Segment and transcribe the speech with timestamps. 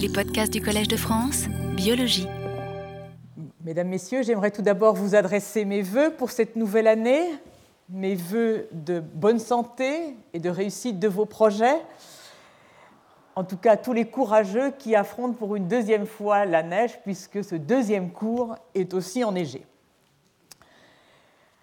[0.00, 1.44] Les podcasts du Collège de France,
[1.76, 2.26] biologie.
[3.62, 7.22] Mesdames, Messieurs, j'aimerais tout d'abord vous adresser mes voeux pour cette nouvelle année,
[7.90, 11.82] mes voeux de bonne santé et de réussite de vos projets.
[13.36, 17.44] En tout cas, tous les courageux qui affrontent pour une deuxième fois la neige, puisque
[17.44, 19.66] ce deuxième cours est aussi enneigé.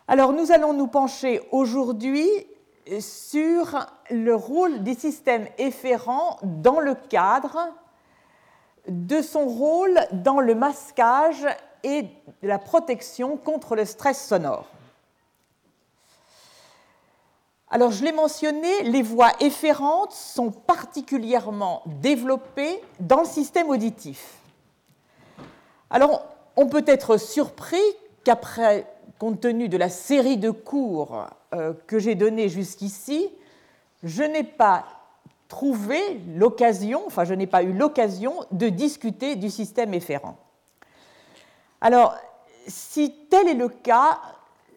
[0.08, 2.30] Alors, nous allons nous pencher aujourd'hui
[3.00, 7.74] sur le rôle des systèmes efférents dans le cadre
[8.88, 11.46] de son rôle dans le masquage
[11.84, 12.06] et
[12.42, 14.68] la protection contre le stress sonore.
[17.70, 24.36] Alors, je l'ai mentionné, les voix efférentes sont particulièrement développées dans le système auditif.
[25.90, 26.24] Alors,
[26.56, 27.82] on peut être surpris
[28.24, 28.88] qu'après,
[29.20, 33.30] compte tenu de la série de cours euh, que j'ai donnés jusqu'ici,
[34.04, 34.86] je n'ai pas
[35.48, 40.38] trouvé l'occasion, enfin, je n'ai pas eu l'occasion de discuter du système efférent.
[41.82, 42.16] Alors,
[42.68, 44.20] si tel est le cas,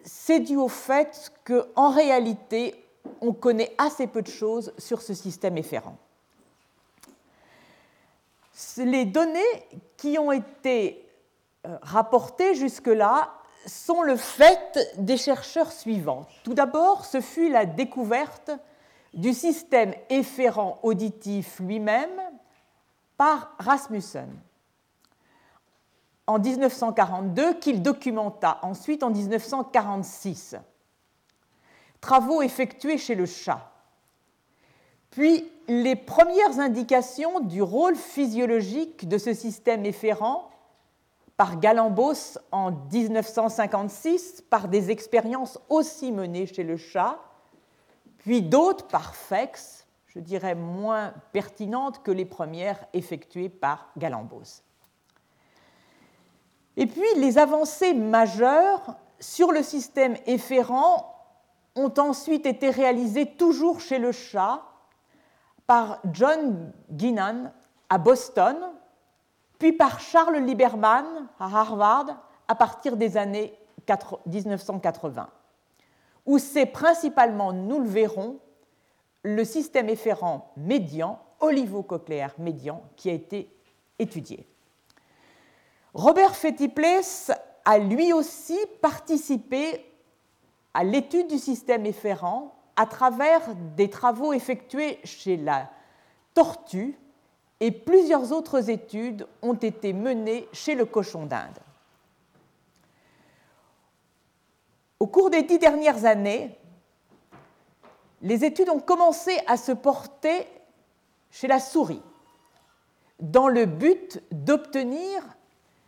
[0.03, 2.85] c'est dû au fait qu'en réalité,
[3.19, 5.97] on connaît assez peu de choses sur ce système efférent.
[8.77, 9.39] Les données
[9.97, 11.05] qui ont été
[11.65, 13.33] euh, rapportées jusque-là
[13.65, 16.27] sont le fait des chercheurs suivants.
[16.43, 18.51] Tout d'abord, ce fut la découverte
[19.13, 22.21] du système efférent auditif lui-même
[23.17, 24.29] par Rasmussen
[26.27, 30.55] en 1942, qu'il documenta ensuite en 1946
[31.99, 33.71] travaux effectués chez le chat.
[35.11, 40.49] Puis les premières indications du rôle physiologique de ce système efférent
[41.37, 47.19] par Galambos en 1956 par des expériences aussi menées chez le chat,
[48.21, 54.61] puis d'autres par Fex, je dirais moins pertinentes que les premières effectuées par Galambos.
[56.77, 61.15] Et puis les avancées majeures sur le système efférent
[61.75, 64.61] ont ensuite été réalisés toujours chez le chat
[65.65, 67.51] par John Guinan
[67.89, 68.55] à Boston,
[69.57, 71.05] puis par Charles Lieberman
[71.39, 72.05] à Harvard
[72.47, 73.57] à partir des années
[74.25, 75.27] 1980,
[76.25, 78.39] où c'est principalement, nous le verrons,
[79.23, 83.53] le système efférent médian, olivocochléaire médian, qui a été
[83.99, 84.47] étudié.
[85.93, 87.31] Robert Fettiplace
[87.65, 89.85] a lui aussi participé
[90.73, 93.41] à l'étude du système efférent à travers
[93.75, 95.69] des travaux effectués chez la
[96.33, 96.97] tortue
[97.59, 101.59] et plusieurs autres études ont été menées chez le cochon d'Inde.
[105.01, 106.55] Au cours des dix dernières années,
[108.21, 110.47] les études ont commencé à se porter
[111.31, 112.03] chez la souris
[113.19, 115.23] dans le but d'obtenir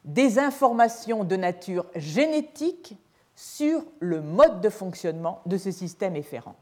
[0.04, 2.98] des informations de nature génétique
[3.36, 6.56] sur le mode de fonctionnement de ce système efférent.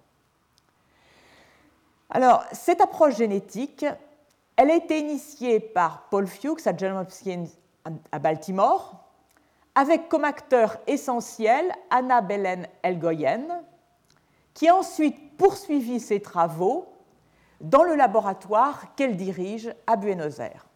[2.09, 3.85] Alors, cette approche génétique,
[4.57, 7.45] elle a été initiée par Paul Fuchs à Johns Hopkins
[8.11, 9.01] à Baltimore,
[9.75, 13.63] avec comme acteur essentiel Anna Belen Elgoyen,
[14.53, 16.87] qui a ensuite poursuivi ses travaux
[17.61, 20.67] dans le laboratoire qu'elle dirige à Buenos Aires.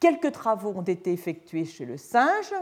[0.00, 2.54] Quelques travaux ont été effectués chez le singe,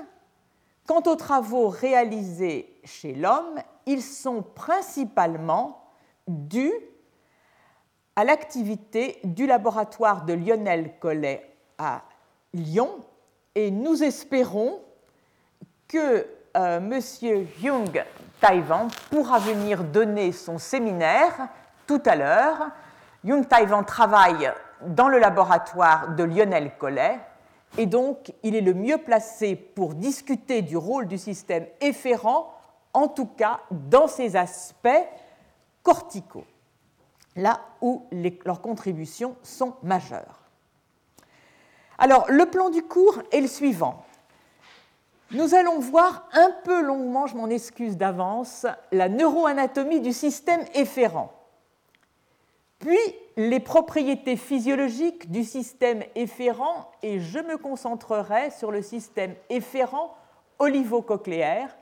[0.87, 5.91] Quant aux travaux réalisés chez l'homme, ils sont principalement
[6.29, 6.73] dus
[8.15, 12.05] à l'activité du laboratoire de Lionel Collet à
[12.55, 13.01] Lyon
[13.57, 14.81] et nous espérons
[15.89, 17.01] que euh, M.
[17.61, 18.05] Jung
[18.39, 21.49] Taiwan pourra venir donner son séminaire
[21.87, 22.71] tout à l'heure.
[23.25, 24.53] Jung Taiwan travaille
[24.83, 27.19] dans le laboratoire de Lionel Collet
[27.79, 32.53] et donc il est le mieux placé pour discuter du rôle du système efférent,
[32.93, 34.89] en tout cas dans ses aspects
[35.83, 36.45] corticaux,
[37.37, 38.07] là où
[38.45, 40.36] leurs contributions sont majeures.
[41.99, 44.05] Alors, le plan du cours est le suivant.
[45.33, 51.33] Nous allons voir un peu longuement, je m'en excuse d'avance, la neuroanatomie du système efférent.
[52.79, 52.99] Puis
[53.37, 60.15] les propriétés physiologiques du système efférent et je me concentrerai sur le système efférent
[60.59, 61.77] olivocochléaire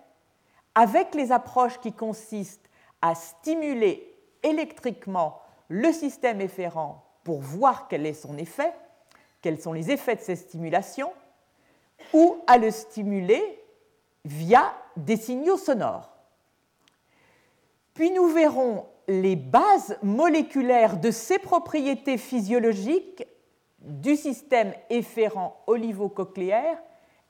[0.74, 2.68] avec les approches qui consistent
[3.02, 8.72] à stimuler électriquement le système efférent pour voir quel est son effet,
[9.44, 11.12] quels sont les effets de ces stimulations,
[12.14, 13.62] ou à le stimuler
[14.24, 16.10] via des signaux sonores.
[17.92, 23.26] Puis nous verrons les bases moléculaires de ces propriétés physiologiques
[23.80, 26.78] du système efférent olivo-cochléaire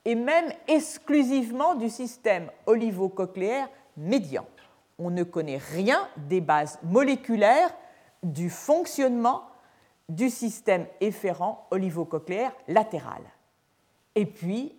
[0.05, 3.67] et même exclusivement du système olivo-cochléaire
[3.97, 4.45] médian.
[4.97, 7.75] On ne connaît rien des bases moléculaires
[8.23, 9.43] du fonctionnement
[10.09, 13.21] du système efférent olivo-cochléaire latéral.
[14.15, 14.75] Et puis,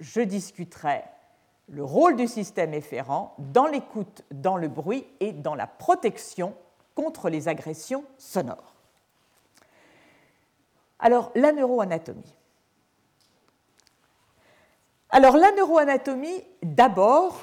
[0.00, 1.04] je discuterai
[1.68, 6.54] le rôle du système efférent dans l'écoute, dans le bruit et dans la protection
[6.94, 8.74] contre les agressions sonores.
[10.98, 12.34] Alors, la neuroanatomie.
[15.10, 17.38] Alors, la neuroanatomie, d'abord,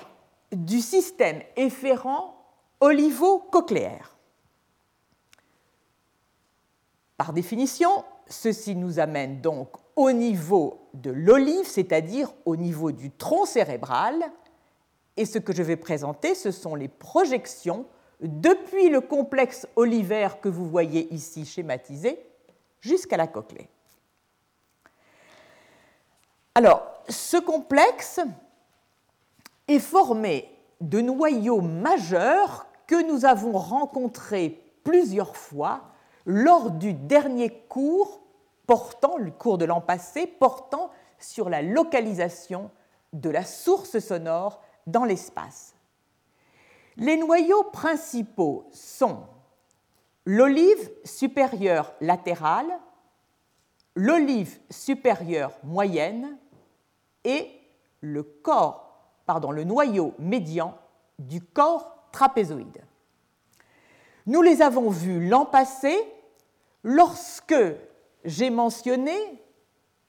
[0.51, 2.35] du système efférent
[2.79, 4.14] olivo-cochléaire.
[7.17, 13.45] Par définition, ceci nous amène donc au niveau de l'olive, c'est-à-dire au niveau du tronc
[13.45, 14.15] cérébral.
[15.17, 17.85] Et ce que je vais présenter, ce sont les projections
[18.21, 22.19] depuis le complexe olivaire que vous voyez ici schématisé
[22.81, 23.69] jusqu'à la cochlée.
[26.53, 28.19] Alors, ce complexe
[29.67, 30.49] est formé
[30.81, 35.94] de noyaux majeurs que nous avons rencontrés plusieurs fois
[36.25, 38.21] lors du dernier cours
[38.67, 40.89] portant, le cours de l'an passé, portant
[41.19, 42.71] sur la localisation
[43.13, 45.75] de la source sonore dans l'espace.
[46.97, 49.23] Les noyaux principaux sont
[50.25, 52.79] l'olive supérieure latérale,
[53.95, 56.37] l'olive supérieure moyenne
[57.23, 57.51] et
[58.01, 60.77] le corps, pardon, le noyau médian
[61.19, 62.83] du corps trapézoïde.
[64.25, 65.95] Nous les avons vus l'an passé
[66.85, 67.55] lorsque
[68.23, 69.17] j'ai mentionné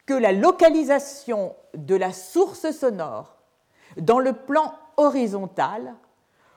[0.04, 3.38] que la localisation de la source sonore
[3.96, 5.94] dans le plan horizontal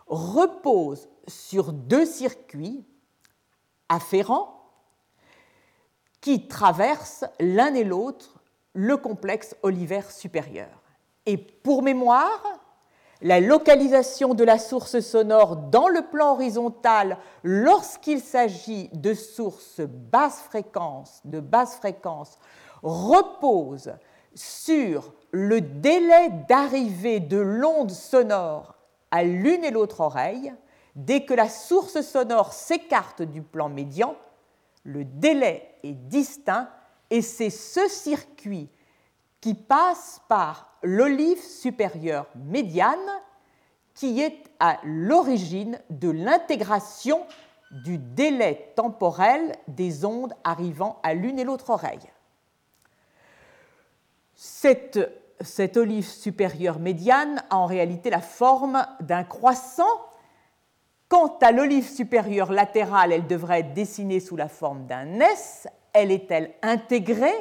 [0.07, 2.85] repose sur deux circuits
[3.87, 4.69] afférents
[6.19, 8.43] qui traversent l'un et l'autre
[8.73, 10.81] le complexe olivaire supérieur.
[11.25, 12.43] Et pour mémoire,
[13.21, 20.41] la localisation de la source sonore dans le plan horizontal lorsqu'il s'agit de sources basse
[20.41, 21.41] fréquence, de
[22.81, 23.93] repose
[24.35, 28.75] sur le délai d'arrivée de l'onde sonore
[29.11, 30.53] à l'une et l'autre oreille.
[30.95, 34.15] Dès que la source sonore s'écarte du plan médian,
[34.83, 36.69] le délai est distinct
[37.09, 38.69] et c'est ce circuit
[39.41, 42.97] qui passe par l'olive supérieure médiane
[43.93, 47.25] qui est à l'origine de l'intégration
[47.71, 52.09] du délai temporel des ondes arrivant à l'une et l'autre oreille.
[54.35, 54.99] Cette,
[55.41, 59.83] cette, olive supérieure médiane a en réalité la forme d'un croissant.
[61.09, 65.67] Quant à l'olive supérieure latérale, elle devrait être dessinée sous la forme d'un S.
[65.91, 67.35] Elle est-elle intégrée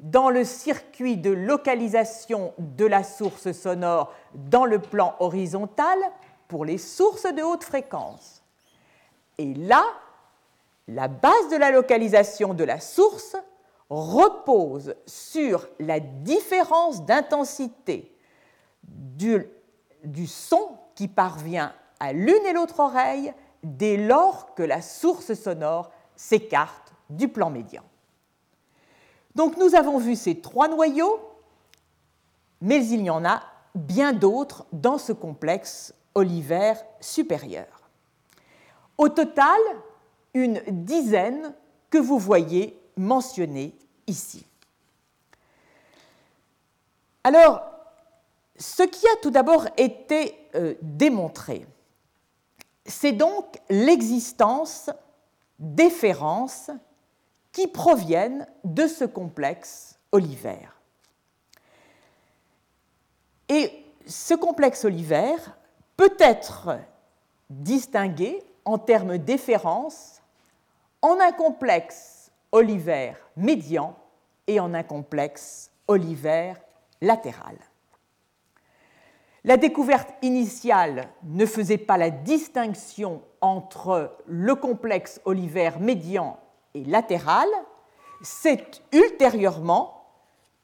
[0.00, 5.98] dans le circuit de localisation de la source sonore dans le plan horizontal
[6.48, 8.42] pour les sources de haute fréquence.
[9.38, 9.84] Et là,
[10.88, 13.36] la base de la localisation de la source
[13.90, 18.16] repose sur la différence d'intensité
[18.82, 19.46] du,
[20.04, 23.32] du, son qui parvient à l'une et l'autre oreille
[23.62, 27.82] dès lors que la source sonore s'écarte du plan médian.
[29.36, 31.20] Donc nous avons vu ces trois noyaux,
[32.62, 33.42] mais il y en a
[33.74, 37.90] bien d'autres dans ce complexe olivaire supérieur.
[38.96, 39.58] Au total,
[40.32, 41.54] une dizaine
[41.90, 43.76] que vous voyez mentionnées
[44.06, 44.46] ici.
[47.22, 47.60] Alors,
[48.56, 51.66] ce qui a tout d'abord été euh, démontré,
[52.86, 54.88] c'est donc l'existence
[55.58, 56.70] d'efférences
[57.56, 60.78] qui proviennent de ce complexe olivaire.
[63.48, 63.72] Et
[64.06, 65.56] ce complexe olivaire
[65.96, 66.78] peut être
[67.48, 70.20] distingué en termes d'efférence
[71.00, 73.96] en un complexe olivaire médian
[74.46, 76.60] et en un complexe olivaire
[77.00, 77.56] latéral.
[79.44, 86.38] La découverte initiale ne faisait pas la distinction entre le complexe olivaire médian
[86.76, 87.48] et latérale,
[88.22, 90.04] c'est ultérieurement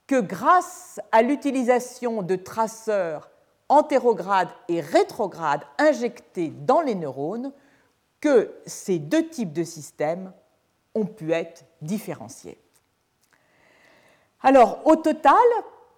[0.06, 3.30] que grâce à l'utilisation de traceurs
[3.68, 7.52] antérogrades et rétrogrades injectés dans les neurones,
[8.20, 10.32] que ces deux types de systèmes
[10.94, 12.58] ont pu être différenciés.
[14.42, 15.32] Alors, au total,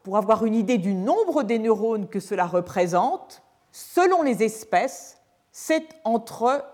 [0.04, 3.42] pour avoir une idée du nombre des neurones que cela représente,
[3.72, 6.64] selon les espèces, c'est entre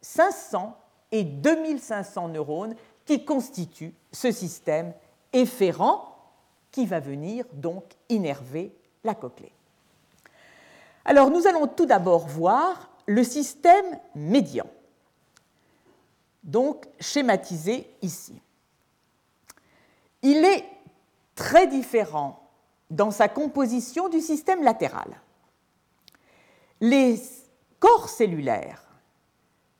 [0.00, 0.76] 500
[1.16, 4.92] et 2500 neurones qui constitue ce système
[5.32, 6.14] efférent
[6.70, 8.70] qui va venir donc innerver
[9.02, 9.52] la cochlée.
[11.06, 14.66] Alors nous allons tout d'abord voir le système médian,
[16.42, 18.38] donc schématisé ici.
[20.20, 20.64] Il est
[21.34, 22.50] très différent
[22.90, 25.20] dans sa composition du système latéral.
[26.80, 27.22] Les
[27.78, 28.85] corps cellulaires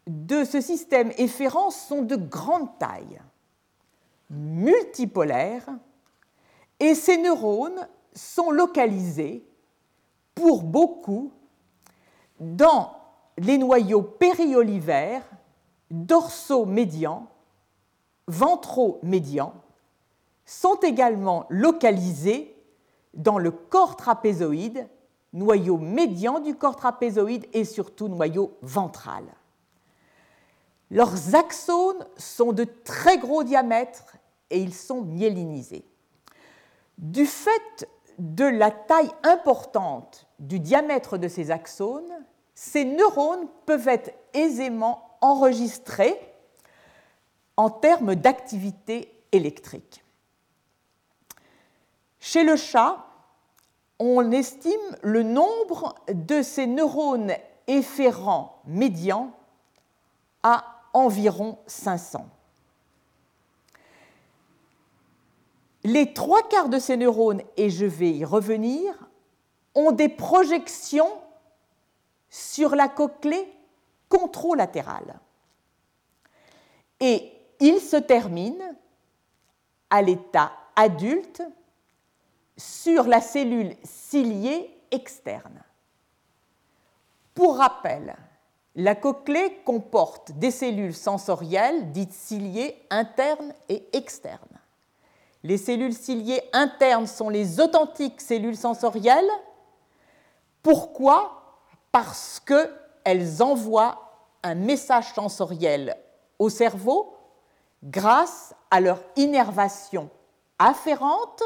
[0.06, 3.20] de ce système efférent sont de grande taille,
[4.30, 5.68] multipolaires,
[6.78, 9.44] et ces neurones sont localisés
[10.34, 11.32] pour beaucoup
[12.38, 12.92] dans
[13.38, 15.24] les noyaux périolivères,
[15.90, 17.28] dorsaux médians,
[18.26, 19.54] ventraux médians,
[20.44, 22.54] sont également localisés
[23.14, 24.86] dans le corps trapézoïde,
[25.32, 29.24] noyau médian du corps trapézoïde et surtout noyau ventral.
[30.90, 34.16] Leurs axones sont de très gros diamètre
[34.50, 35.84] et ils sont myélinisés.
[36.98, 37.88] Du fait
[38.18, 42.24] de la taille importante du diamètre de ces axones,
[42.54, 46.18] ces neurones peuvent être aisément enregistrés
[47.56, 50.04] en termes d'activité électrique.
[52.20, 53.04] Chez le chat,
[53.98, 57.32] on estime le nombre de ces neurones
[57.66, 59.32] efférents médians
[60.42, 62.26] à environ 500.
[65.84, 68.94] Les trois quarts de ces neurones, et je vais y revenir,
[69.74, 71.12] ont des projections
[72.30, 73.46] sur la cochlée
[74.08, 75.20] contralatérale.
[76.98, 78.74] Et ils se terminent
[79.90, 81.42] à l'état adulte
[82.56, 85.62] sur la cellule ciliée externe.
[87.34, 88.16] Pour rappel,
[88.76, 94.60] la cochlée comporte des cellules sensorielles dites ciliées internes et externes.
[95.42, 99.30] Les cellules ciliées internes sont les authentiques cellules sensorielles.
[100.62, 101.60] Pourquoi?
[101.90, 105.96] Parce qu'elles envoient un message sensoriel
[106.38, 107.16] au cerveau
[107.82, 110.10] grâce à leur innervation
[110.58, 111.42] afférente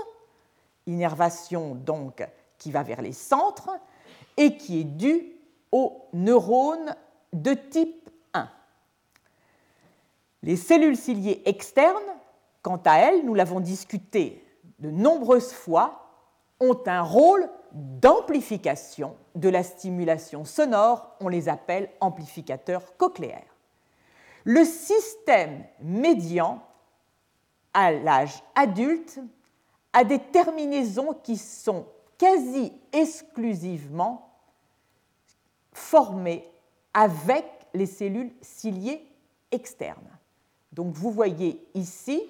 [0.86, 2.26] innervation donc
[2.58, 3.70] qui va vers les centres
[4.36, 5.36] et qui est due
[5.72, 6.94] aux neurones
[7.32, 8.48] de type 1.
[10.42, 11.98] Les cellules ciliées externes,
[12.62, 14.44] quant à elles, nous l'avons discuté
[14.78, 16.06] de nombreuses fois,
[16.58, 23.54] ont un rôle d'amplification de la stimulation sonore, on les appelle amplificateurs cochléaires.
[24.44, 26.62] Le système médian
[27.72, 29.20] à l'âge adulte
[29.92, 31.86] à des terminaisons qui sont
[32.18, 34.30] quasi exclusivement
[35.72, 36.49] formées
[36.94, 37.44] avec
[37.74, 39.06] les cellules ciliées
[39.50, 40.18] externes.
[40.72, 42.22] Donc vous voyez ici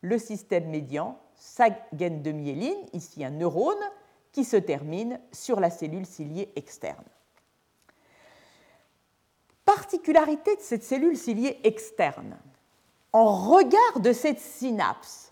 [0.00, 3.74] le système médian, sa gaine de myéline, ici un neurone
[4.32, 7.04] qui se termine sur la cellule ciliée externe.
[9.64, 12.36] Particularité de cette cellule ciliée externe,
[13.12, 15.24] en regard de cette synapse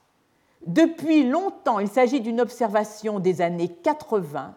[0.66, 4.54] depuis longtemps, il s'agit d'une observation des années 80.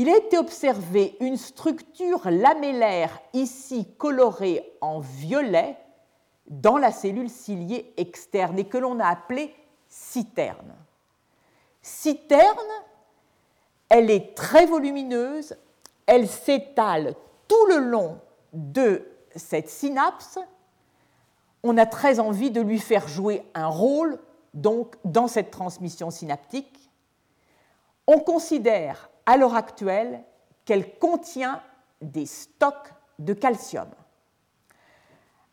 [0.00, 5.76] Il a été observé une structure lamellaire ici colorée en violet
[6.46, 9.54] dans la cellule ciliée externe et que l'on a appelée
[9.90, 10.74] citerne.
[11.82, 12.72] Citerne,
[13.90, 15.54] elle est très volumineuse,
[16.06, 17.14] elle s'étale
[17.46, 18.20] tout le long
[18.54, 20.38] de cette synapse.
[21.62, 24.18] On a très envie de lui faire jouer un rôle
[24.54, 26.90] donc dans cette transmission synaptique,
[28.06, 30.22] on considère à l'heure actuelle
[30.64, 31.62] qu'elle contient
[32.00, 33.88] des stocks de calcium.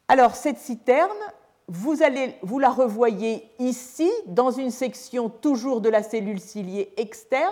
[0.08, 1.18] Alors cette citerne,
[1.68, 1.96] vous,
[2.42, 7.52] vous la revoyez ici dans une section toujours de la cellule ciliée externe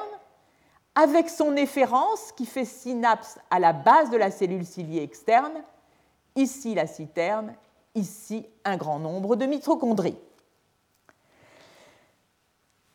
[0.96, 5.62] avec son efférence qui fait synapse à la base de la cellule ciliée externe,
[6.38, 7.54] ici la citerne,
[7.96, 10.18] ici un grand nombre de mitochondries.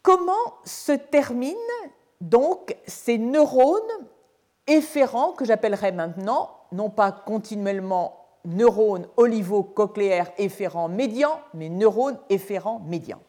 [0.02, 1.56] Comment se terminent
[2.20, 3.80] donc ces neurones
[4.66, 13.20] efférents que j'appellerai maintenant, non pas continuellement neurones olivo-cochléaires efférents médians, mais neurones efférents médians.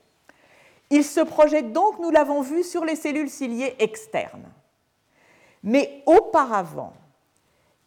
[0.89, 4.51] Ils se projettent donc, nous l'avons vu, sur les cellules ciliées externes.
[5.63, 6.93] Mais auparavant,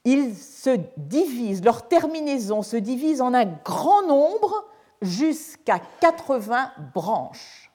[0.05, 4.65] ils se divisent, leur terminaison se divise en un grand nombre
[5.03, 7.71] jusqu'à 80 branches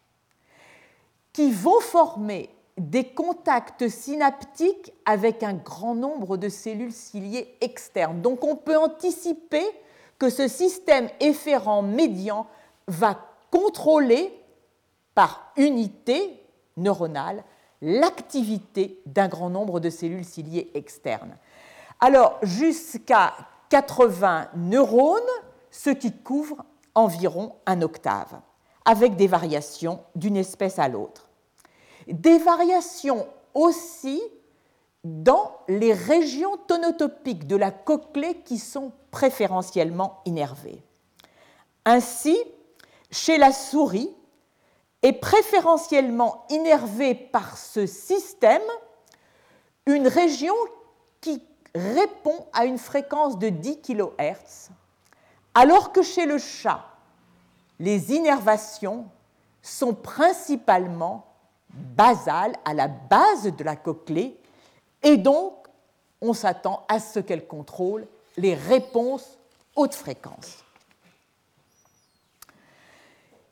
[1.33, 8.21] qui vont former des contacts synaptiques avec un grand nombre de cellules ciliées externes.
[8.21, 9.63] Donc on peut anticiper
[10.17, 12.47] que ce système efférent médian
[12.87, 13.19] va
[13.51, 14.33] contrôler
[15.13, 16.41] par unité
[16.77, 17.43] neuronale
[17.81, 21.37] l'activité d'un grand nombre de cellules ciliées externes.
[21.99, 23.33] Alors, jusqu'à
[23.69, 25.21] 80 neurones,
[25.71, 26.63] ce qui couvre
[26.95, 28.39] environ un octave,
[28.85, 31.28] avec des variations d'une espèce à l'autre.
[32.09, 34.21] Des variations aussi
[35.03, 40.81] dans les régions tonotopiques de la cochlée qui sont préférentiellement innervées.
[41.85, 42.37] Ainsi,
[43.11, 44.13] chez la souris,
[45.01, 48.61] est préférentiellement innervée par ce système
[49.85, 50.53] une région
[51.21, 51.41] qui
[51.73, 54.69] répond à une fréquence de 10 kHz,
[55.53, 56.85] alors que chez le chat,
[57.79, 59.07] les innervations
[59.61, 61.28] sont principalement
[61.69, 64.37] basales à la base de la cochlée
[65.03, 65.53] et donc
[66.21, 68.07] on s'attend à ce qu'elle contrôle
[68.37, 69.37] les réponses
[69.75, 70.63] haute fréquence.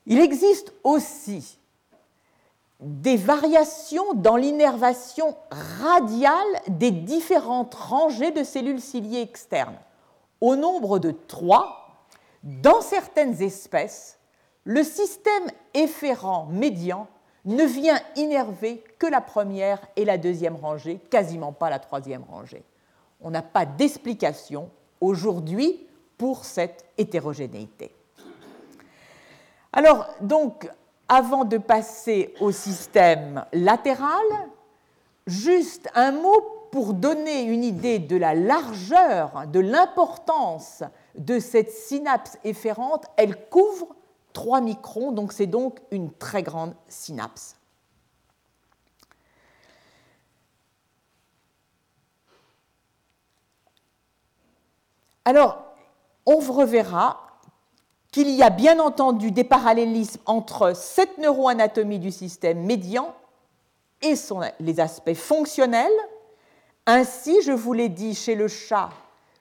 [0.05, 1.57] Il existe aussi
[2.79, 5.35] des variations dans l'innervation
[5.81, 9.77] radiale des différentes rangées de cellules ciliées externes.
[10.41, 12.05] Au nombre de trois,
[12.43, 14.19] dans certaines espèces,
[14.63, 17.07] le système efférent médian
[17.47, 22.63] ne vient innerver que la première et la deuxième rangée, quasiment pas la troisième rangée.
[23.21, 24.69] On n'a pas d'explication
[25.01, 25.87] aujourd'hui
[26.17, 27.91] pour cette hétérogénéité.
[29.71, 30.69] Alors, donc,
[31.07, 34.25] avant de passer au système latéral,
[35.25, 40.83] juste un mot pour donner une idée de la largeur, de l'importance
[41.15, 43.05] de cette synapse efférente.
[43.15, 43.95] Elle couvre
[44.37, 47.55] 3 microns, donc c'est donc une très grande synapse.
[55.25, 55.57] Alors,
[56.27, 57.19] on reverra
[58.11, 63.15] qu'il y a bien entendu des parallélismes entre cette neuroanatomie du système médian
[64.03, 64.13] et
[64.59, 65.89] les aspects fonctionnels.
[66.85, 68.91] Ainsi, je vous l'ai dit, chez le chat,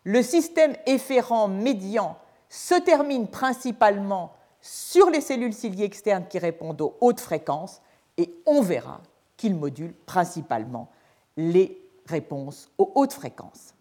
[0.04, 2.16] le système efférent médian
[2.48, 4.32] se termine principalement
[4.66, 7.80] sur les cellules ciliées externes qui répondent aux hautes fréquences
[8.16, 9.00] et on verra
[9.36, 10.90] qu'il module principalement
[11.36, 13.74] les réponses aux hautes fréquences.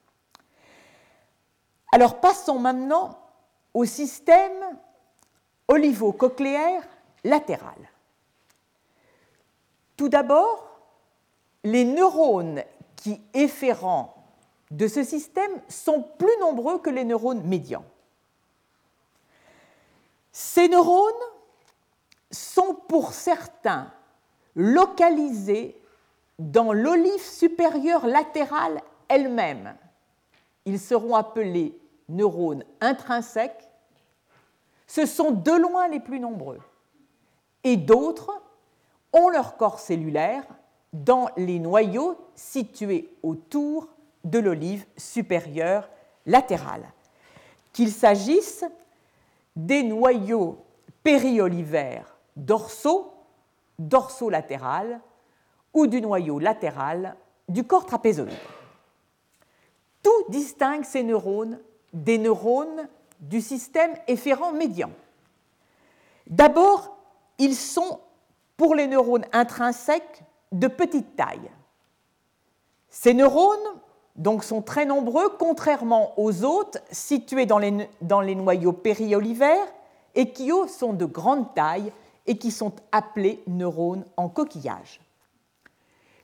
[1.91, 3.17] Alors passons maintenant
[3.73, 4.77] au système
[5.67, 6.83] olivo-cochléaire
[7.23, 7.89] latéral.
[9.97, 10.69] Tout d'abord,
[11.63, 12.61] les neurones
[12.95, 14.13] qui efférents
[14.69, 17.85] de ce système sont plus nombreux que les neurones médians.
[20.37, 21.13] Ces neurones
[22.29, 23.89] sont pour certains
[24.53, 25.81] localisés
[26.39, 29.77] dans l'olive supérieure latérale elle-même.
[30.65, 33.71] Ils seront appelés neurones intrinsèques
[34.87, 36.59] ce sont de loin les plus nombreux.
[37.63, 38.29] Et d'autres
[39.13, 40.43] ont leur corps cellulaire
[40.91, 43.87] dans les noyaux situés autour
[44.25, 45.89] de l'olive supérieure
[46.25, 46.91] latérale.
[47.71, 48.65] Qu'il s'agisse
[49.55, 50.65] des noyaux
[51.03, 53.13] périolivères dorsaux,
[53.79, 55.01] dorsolatéral,
[55.73, 57.15] ou du noyau latéral
[57.47, 58.33] du corps trapézoïde.
[60.01, 61.59] Tout distingue ces neurones
[61.93, 62.87] des neurones
[63.19, 64.91] du système efférent médian.
[66.27, 66.97] D'abord,
[67.37, 67.99] ils sont,
[68.57, 71.51] pour les neurones intrinsèques, de petite taille.
[72.89, 73.57] Ces neurones
[74.15, 79.67] donc, sont très nombreux, contrairement aux autres situés dans les, noyaux périolivères
[80.15, 81.91] et qui, eux, sont de grande taille
[82.25, 85.01] et qui sont appelés neurones en coquillage.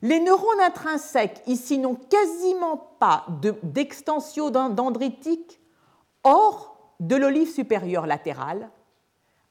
[0.01, 3.25] Les neurones intrinsèques ici n'ont quasiment pas
[3.62, 5.60] d'extension dendritique,
[6.23, 8.69] or de l'olive supérieure latérale,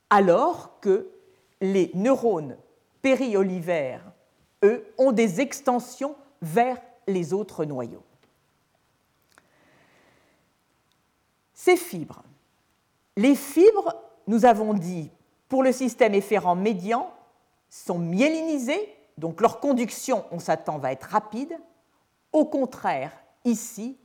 [0.09, 1.09] alors que
[1.61, 2.57] les neurones
[3.03, 4.13] périolivaires,
[4.65, 8.03] eux, ont des extensions vers les autres noyaux.
[11.63, 12.23] Ces fibres.
[13.19, 13.95] Les fibres,
[14.27, 15.11] nous avons dit,
[15.47, 17.13] pour le système efférent médian,
[17.69, 21.55] sont myélinisées, donc leur conduction, on s'attend, va être rapide.
[22.33, 23.13] Au contraire,
[23.45, 23.99] ici,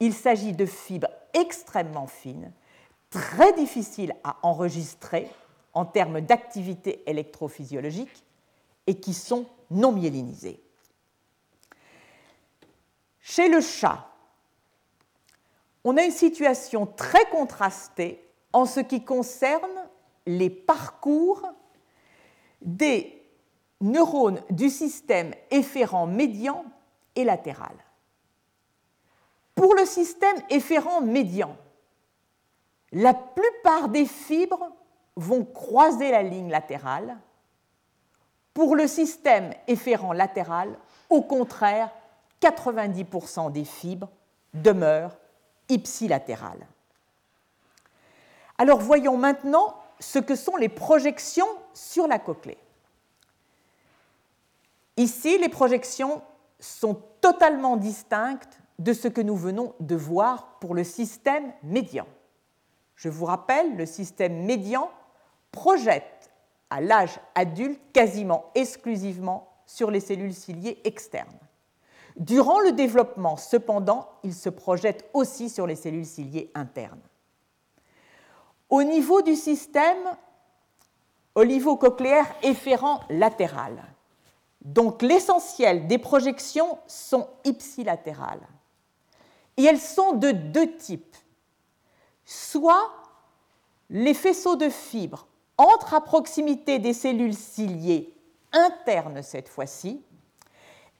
[0.00, 2.52] il s'agit de fibres extrêmement fines
[3.10, 5.30] très difficiles à enregistrer
[5.74, 8.24] en termes d'activité électrophysiologique
[8.88, 10.60] et qui sont non myélinisés.
[13.20, 14.09] Chez le chat,
[15.84, 19.88] on a une situation très contrastée en ce qui concerne
[20.26, 21.42] les parcours
[22.60, 23.22] des
[23.80, 26.64] neurones du système efférent médian
[27.16, 27.74] et latéral.
[29.54, 31.56] Pour le système efférent médian,
[32.92, 34.70] la plupart des fibres
[35.16, 37.16] vont croiser la ligne latérale.
[38.52, 40.76] Pour le système efférent latéral,
[41.08, 41.90] au contraire,
[42.40, 44.08] 90% des fibres
[44.54, 45.19] demeurent
[48.58, 52.58] Alors voyons maintenant ce que sont les projections sur la cochlée.
[54.96, 56.22] Ici, les projections
[56.58, 62.06] sont totalement distinctes de ce que nous venons de voir pour le système médian.
[62.96, 64.90] Je vous rappelle, le système médian
[65.52, 66.30] projette
[66.68, 71.38] à l'âge adulte quasiment exclusivement sur les cellules ciliées externes.
[72.20, 77.00] Durant le développement, cependant, il se projette aussi sur les cellules ciliées internes.
[78.68, 79.96] Au niveau du système
[81.34, 83.82] olivo-cochléaire efférent latéral,
[84.60, 88.46] donc l'essentiel des projections sont ipsilatérales.
[89.56, 91.16] Et elles sont de deux types.
[92.26, 92.92] Soit
[93.88, 98.14] les faisceaux de fibres entrent à proximité des cellules ciliées
[98.52, 100.02] internes cette fois-ci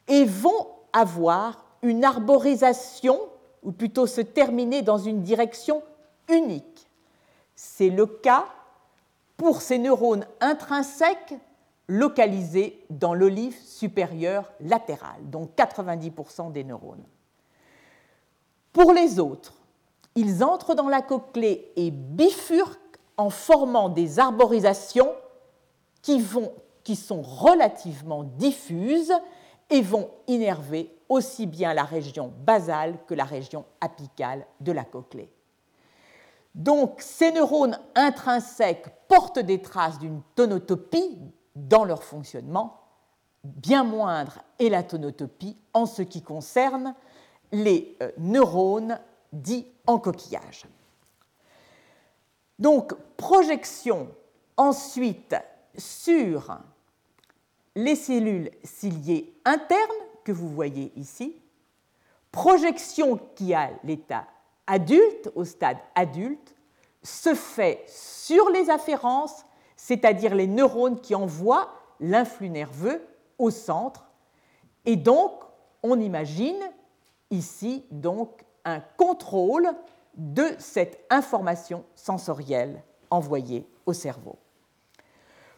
[0.08, 3.18] et vont avoir une arborisation,
[3.62, 5.82] ou plutôt se terminer dans une direction
[6.28, 6.86] unique.
[7.54, 8.46] C'est le cas
[9.36, 11.34] pour ces neurones intrinsèques
[11.88, 17.04] localisés dans l'olive supérieure latérale, donc 90% des neurones.
[18.72, 19.54] Pour les autres,
[20.14, 22.78] ils entrent dans la cochlée et bifurquent
[23.16, 25.12] en formant des arborisations
[26.02, 26.24] qui,
[26.84, 29.12] qui sont relativement diffuses
[29.70, 35.32] et vont innerver aussi bien la région basale que la région apicale de la cochlée.
[36.54, 41.18] Donc ces neurones intrinsèques portent des traces d'une tonotopie
[41.54, 42.80] dans leur fonctionnement,
[43.44, 46.94] bien moindre est la tonotopie en ce qui concerne
[47.52, 48.98] les euh, neurones
[49.32, 50.66] dits en coquillage.
[52.58, 54.08] Donc, projection
[54.56, 55.34] ensuite
[55.76, 56.58] sur
[57.76, 59.78] les cellules ciliées internes
[60.24, 61.36] que vous voyez ici,
[62.32, 64.26] projection qui a l'état
[64.66, 66.54] adulte, au stade adulte,
[67.02, 69.44] se fait sur les afférences,
[69.76, 73.02] c'est-à-dire les neurones qui envoient l'influx nerveux
[73.38, 74.10] au centre,
[74.84, 75.32] et donc
[75.82, 76.60] on imagine
[77.30, 79.68] ici donc un contrôle
[80.14, 84.36] de cette information sensorielle envoyée au cerveau.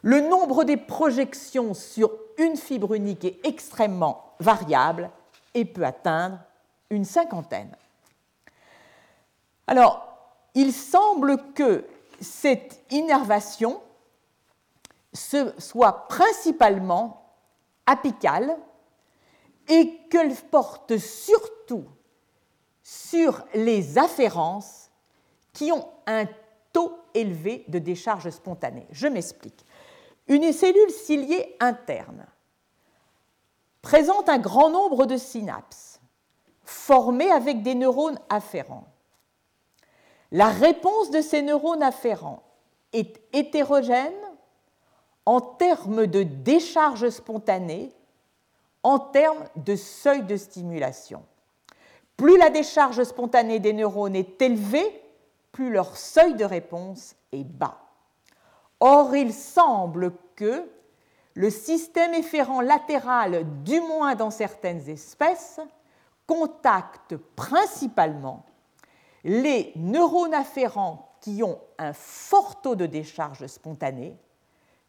[0.02, 5.10] Le nombre des projections sur une fibre unique est extrêmement variable
[5.54, 6.38] et peut atteindre
[6.90, 7.74] une cinquantaine.
[9.66, 10.06] Alors,
[10.54, 11.86] il semble que
[12.20, 13.80] cette innervation
[15.12, 17.22] soit principalement
[17.86, 18.56] apicale
[19.68, 21.84] et qu'elle porte surtout
[22.82, 24.90] sur les afférences
[25.52, 26.26] qui ont un
[26.72, 28.86] taux élevé de décharge spontanée.
[28.90, 29.64] Je m'explique.
[30.28, 32.26] Une cellule ciliée interne
[33.82, 36.00] présente un grand nombre de synapses
[36.64, 38.86] formées avec des neurones afférents.
[40.30, 42.42] La réponse de ces neurones afférents
[42.92, 44.12] est hétérogène
[45.26, 47.92] en termes de décharge spontanée
[48.82, 51.24] en termes de seuil de stimulation.
[52.16, 55.02] Plus la décharge spontanée des neurones est élevée,
[55.50, 57.78] plus leur seuil de réponse est bas.
[58.84, 60.68] Or, il semble que
[61.34, 65.60] le système efférent latéral, du moins dans certaines espèces,
[66.26, 68.44] contacte principalement
[69.22, 74.16] les neurones afférents qui ont un fort taux de décharge spontanée,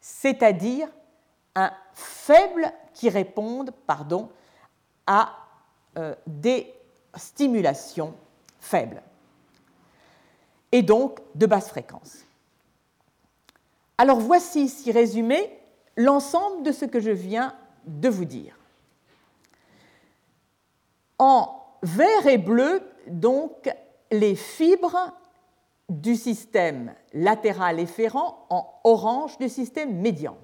[0.00, 0.88] c'est-à-dire
[1.54, 4.28] un faible qui répondent pardon,
[5.06, 5.36] à
[5.98, 6.74] euh, des
[7.14, 8.12] stimulations
[8.58, 9.04] faibles
[10.72, 12.24] et donc de basse fréquence.
[13.98, 15.58] Alors voici ici résumé
[15.96, 17.54] l'ensemble de ce que je viens
[17.86, 18.58] de vous dire.
[21.18, 23.70] En vert et bleu, donc,
[24.10, 25.12] les fibres
[25.88, 30.36] du système latéral efférent, en orange du système médian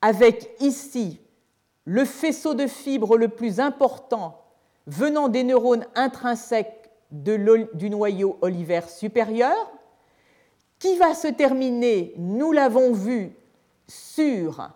[0.00, 1.20] avec ici
[1.84, 4.40] le faisceau de fibres le plus important
[4.86, 9.56] venant des neurones intrinsèques du noyau olivaire supérieur,
[10.78, 13.34] qui va se terminer, nous l'avons vu,
[13.86, 14.70] sur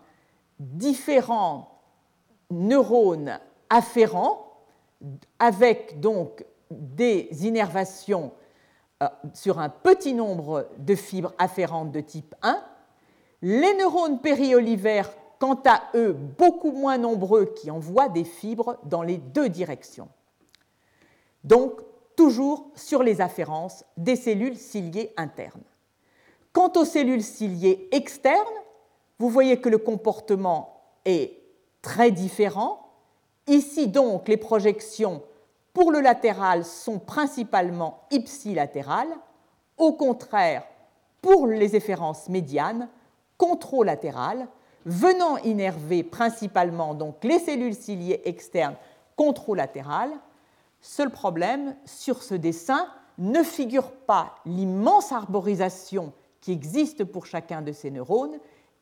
[0.59, 1.79] différents
[2.49, 3.39] neurones
[3.69, 4.47] afférents,
[5.39, 8.31] avec donc des innervations
[9.01, 12.63] euh, sur un petit nombre de fibres afférentes de type 1,
[13.41, 19.17] les neurones périolivères, quant à eux, beaucoup moins nombreux qui envoient des fibres dans les
[19.17, 20.07] deux directions.
[21.43, 21.81] Donc,
[22.15, 25.63] toujours sur les afférences des cellules ciliées internes.
[26.53, 28.37] Quant aux cellules ciliées externes,
[29.17, 31.39] vous voyez que le comportement est
[31.81, 32.91] très différent.
[33.47, 35.23] Ici donc, les projections
[35.73, 39.15] pour le latéral sont principalement ipsilatérales.
[39.77, 40.63] Au contraire,
[41.21, 42.87] pour les efférences médianes,
[43.37, 44.47] controlatérales,
[44.85, 48.75] venant innerver principalement donc les cellules ciliées externes
[49.15, 50.13] controlatérales.
[50.81, 52.87] Seul problème, sur ce dessin
[53.17, 58.37] ne figure pas l'immense arborisation qui existe pour chacun de ces neurones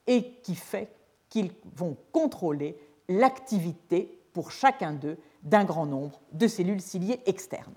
[0.07, 0.89] et qui fait
[1.29, 2.75] qu'ils vont contrôler
[3.07, 7.75] l'activité pour chacun d'eux d'un grand nombre de cellules ciliées externes.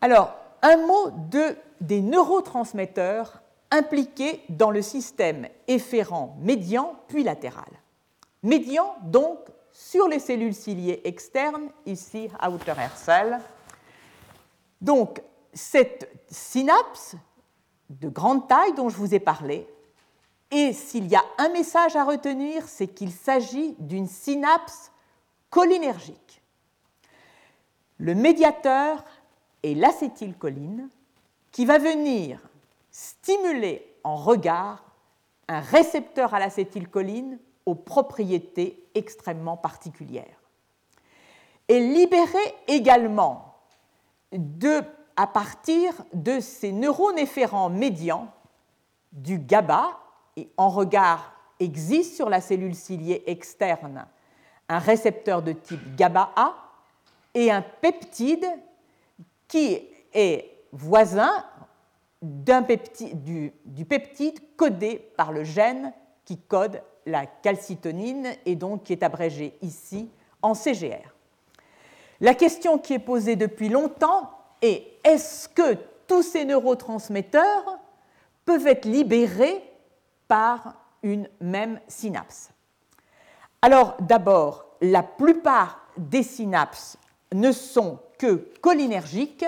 [0.00, 7.68] Alors, un mot de, des neurotransmetteurs impliqués dans le système efférent médian puis latéral.
[8.44, 9.40] Médian, donc,
[9.72, 13.40] sur les cellules ciliées externes, ici outer cell.
[14.80, 15.20] Donc,
[15.54, 17.16] cette synapse
[17.90, 19.66] de grande taille dont je vous ai parlé,
[20.50, 24.92] et s'il y a un message à retenir, c'est qu'il s'agit d'une synapse
[25.50, 26.42] cholinergique.
[27.98, 29.04] Le médiateur
[29.62, 30.88] est l'acétylcholine
[31.52, 32.40] qui va venir
[32.90, 34.84] stimuler en regard
[35.48, 40.40] un récepteur à l'acétylcholine aux propriétés extrêmement particulières.
[41.68, 43.56] Et libérer également
[44.32, 44.82] de
[45.18, 48.28] à partir de ces neurones efférents médians
[49.10, 49.98] du GABA,
[50.36, 54.06] et en regard existe sur la cellule ciliée externe
[54.68, 56.54] un récepteur de type GABA-A
[57.34, 58.46] et un peptide
[59.48, 59.80] qui
[60.14, 61.44] est voisin
[62.22, 63.52] du,
[63.88, 65.92] peptide codé par le gène
[66.24, 70.10] qui code la calcitonine et donc qui est abrégé ici
[70.42, 71.12] en CGR.
[72.20, 77.78] La question qui est posée depuis longtemps est est-ce que tous ces neurotransmetteurs
[78.44, 79.62] peuvent être libérés
[80.26, 82.50] par une même synapse?
[83.62, 86.96] Alors d'abord, la plupart des synapses
[87.32, 89.44] ne sont que cholinergiques,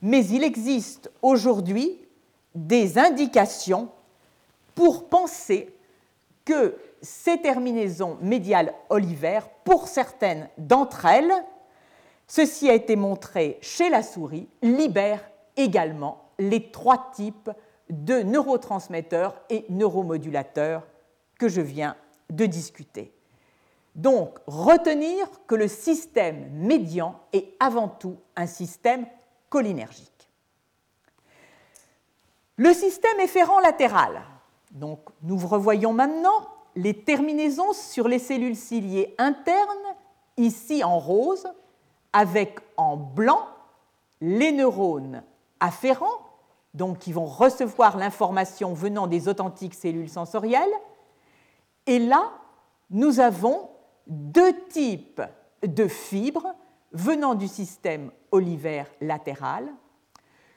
[0.00, 2.00] mais il existe aujourd'hui
[2.54, 3.88] des indications
[4.74, 5.74] pour penser
[6.44, 11.32] que ces terminaisons médiales olivères, pour certaines d'entre elles,
[12.26, 15.20] Ceci a été montré chez la souris, libère
[15.56, 17.50] également les trois types
[17.90, 20.86] de neurotransmetteurs et neuromodulateurs
[21.38, 21.96] que je viens
[22.30, 23.12] de discuter.
[23.94, 29.06] Donc, retenir que le système médian est avant tout un système
[29.50, 30.10] cholinergique.
[32.56, 34.22] Le système efférent latéral.
[34.72, 39.94] Donc, nous revoyons maintenant les terminaisons sur les cellules ciliées internes,
[40.36, 41.46] ici en rose,
[42.14, 43.46] avec en blanc
[44.22, 45.22] les neurones
[45.60, 46.20] afférents,
[46.72, 50.72] donc qui vont recevoir l'information venant des authentiques cellules sensorielles.
[51.86, 52.30] Et là,
[52.90, 53.68] nous avons
[54.06, 55.22] deux types
[55.62, 56.54] de fibres
[56.92, 59.68] venant du système olivaire latéral.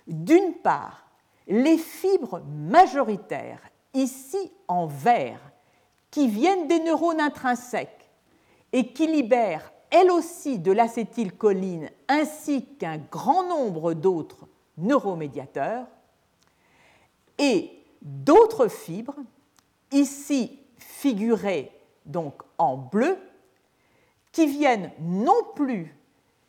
[0.06, 1.08] D'une part,
[1.48, 3.62] les fibres majoritaires,
[3.94, 5.40] ici en vert,
[6.12, 8.10] qui viennent des neurones intrinsèques
[8.72, 15.88] et qui libèrent elle aussi de l'acétylcholine ainsi qu'un grand nombre d'autres neuromédiateurs,
[17.40, 19.18] et d'autres fibres,
[19.92, 21.72] ici figurées
[22.06, 23.18] donc en bleu,
[24.32, 25.96] qui viennent non plus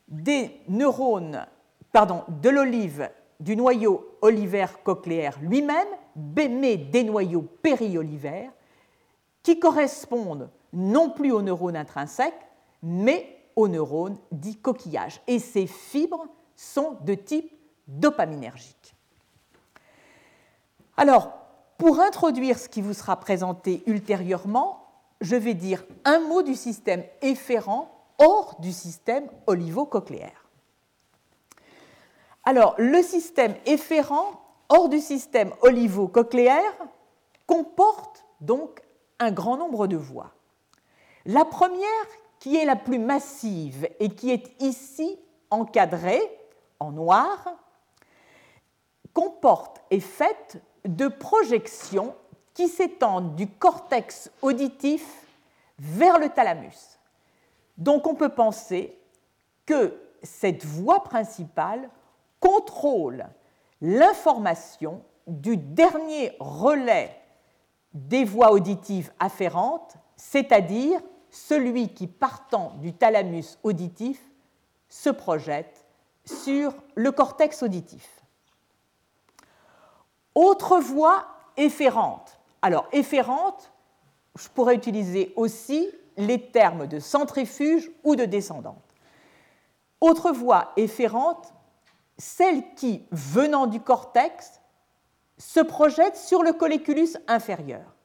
[0.07, 1.45] des neurones,
[1.91, 3.09] pardon, de l'olive,
[3.39, 8.51] du noyau olivaire cochléaire lui-même, mais des noyaux périolivaires,
[9.41, 12.33] qui correspondent non plus aux neurones intrinsèques,
[12.83, 15.21] mais neurones dits coquillages.
[15.27, 17.51] Et ces fibres sont de type
[17.87, 18.95] dopaminergique.
[20.97, 21.31] Alors,
[21.77, 24.85] pour introduire ce qui vous sera présenté ultérieurement,
[25.21, 30.45] je vais dire un mot du système efférent hors du système olivo-cochléaire.
[32.43, 36.73] Alors, le système efférent hors du système olivo-cochléaire
[37.47, 38.81] comporte donc
[39.19, 40.31] un grand nombre de voies.
[41.25, 42.07] La première
[42.39, 46.21] qui est la plus massive et qui est ici encadrée
[46.79, 47.55] en noir,
[49.13, 52.15] comporte et faite de projections
[52.53, 55.25] qui s'étendent du cortex auditif
[55.77, 56.99] vers le thalamus.
[57.77, 58.97] Donc on peut penser
[59.65, 61.89] que cette voie principale
[62.39, 63.25] contrôle
[63.81, 67.15] l'information du dernier relais
[67.93, 74.21] des voies auditives afférentes, c'est-à-dire celui qui, partant du thalamus auditif,
[74.89, 75.85] se projette
[76.25, 78.23] sur le cortex auditif.
[80.35, 82.39] Autre voie efférente.
[82.61, 83.71] Alors, efférente,
[84.37, 88.83] je pourrais utiliser aussi les termes de centrifuge ou de descendante.
[90.01, 91.53] Autre voie efférente,
[92.17, 94.59] celle qui, venant du cortex,
[95.37, 97.95] se projette sur le colliculus inférieur.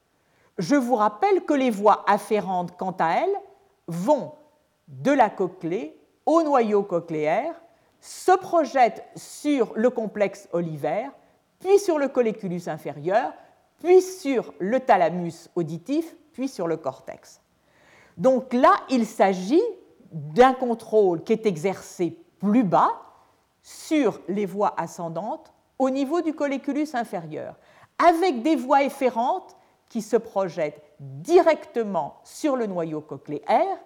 [0.59, 3.41] Je vous rappelle que les voies afférentes, quant à elles,
[3.89, 4.33] vont
[4.89, 7.61] de la cochlée au noyau cochléaire,
[8.01, 11.11] se projettent sur le complexe olivaire,
[11.59, 13.33] puis sur le colliculus inférieur,
[13.79, 17.41] puis sur le thalamus auditif, puis sur le cortex.
[18.17, 19.63] Donc là, il s'agit
[20.13, 22.93] d'un contrôle qui est exercé plus bas
[23.63, 27.57] sur les voies ascendantes au niveau du colliculus inférieur,
[27.99, 29.57] avec des voies efférentes
[29.95, 33.79] qui se projettent directement sur le noyau cochléaire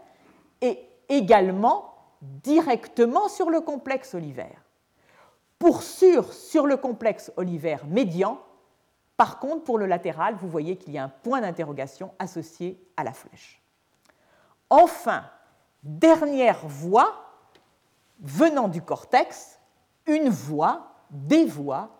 [0.63, 1.93] et également
[2.23, 4.65] directement sur le complexe olivaire.
[5.59, 8.41] Pour sûr, sur le complexe olivaire médian,
[9.19, 13.05] par contre, pour le latéral, vous voyez qu'il y a un point d'interrogation associé à
[13.05, 13.61] la flèche.
[14.71, 15.25] Enfin,
[15.83, 17.35] dernière voie
[18.21, 19.59] venant du cortex,
[20.07, 21.91] une voie, des voies,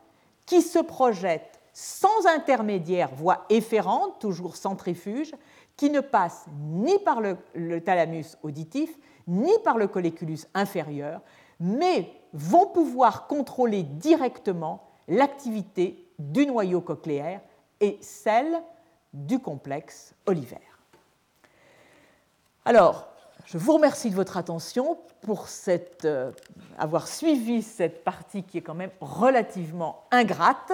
[0.47, 5.33] qui se projettent sans intermédiaire, voie efférente, toujours centrifuge,
[5.77, 11.21] qui ne passe ni par le, thalamus auditif, ni par le colliculus inférieur,
[11.61, 17.43] mais vont pouvoir contrôler directement l'activité du noyau cochléaire
[17.81, 18.61] et celle
[19.13, 20.81] du complexe olivaire.
[22.65, 23.07] Alors,
[23.45, 26.33] je vous remercie de votre attention pour euh,
[26.77, 30.73] avoir suivi cette partie qui est quand même relativement ingrate,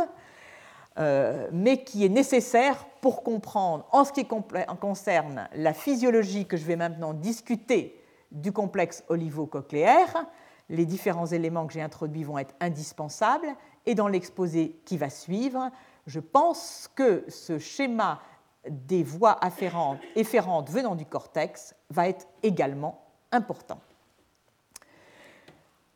[0.99, 6.65] euh, mais qui est nécessaire pour comprendre, en ce qui concerne la physiologie que je
[6.65, 10.27] vais maintenant discuter du complexe olivo-cochléaire,
[10.69, 13.49] les différents éléments que j'ai introduits vont être indispensables,
[13.87, 15.71] et dans l'exposé qui va suivre,
[16.07, 18.21] je pense que ce schéma
[18.69, 23.81] des voies afférentes, efférentes venant du cortex va être également important.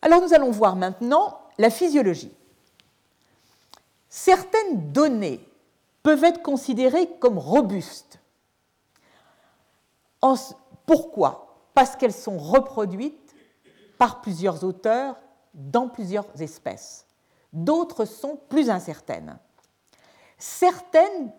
[0.02, 2.32] Alors nous allons voir maintenant la physiologie.
[4.08, 5.40] Certaines données
[6.02, 8.20] peuvent être considérées comme robustes.
[10.86, 11.68] pourquoi?
[11.74, 13.34] Parce qu'elles sont reproduites
[13.98, 15.16] par plusieurs auteurs
[15.54, 17.06] dans plusieurs espèces.
[17.52, 19.38] D'autres sont plus incertaines.
[20.38, 21.32] Certaines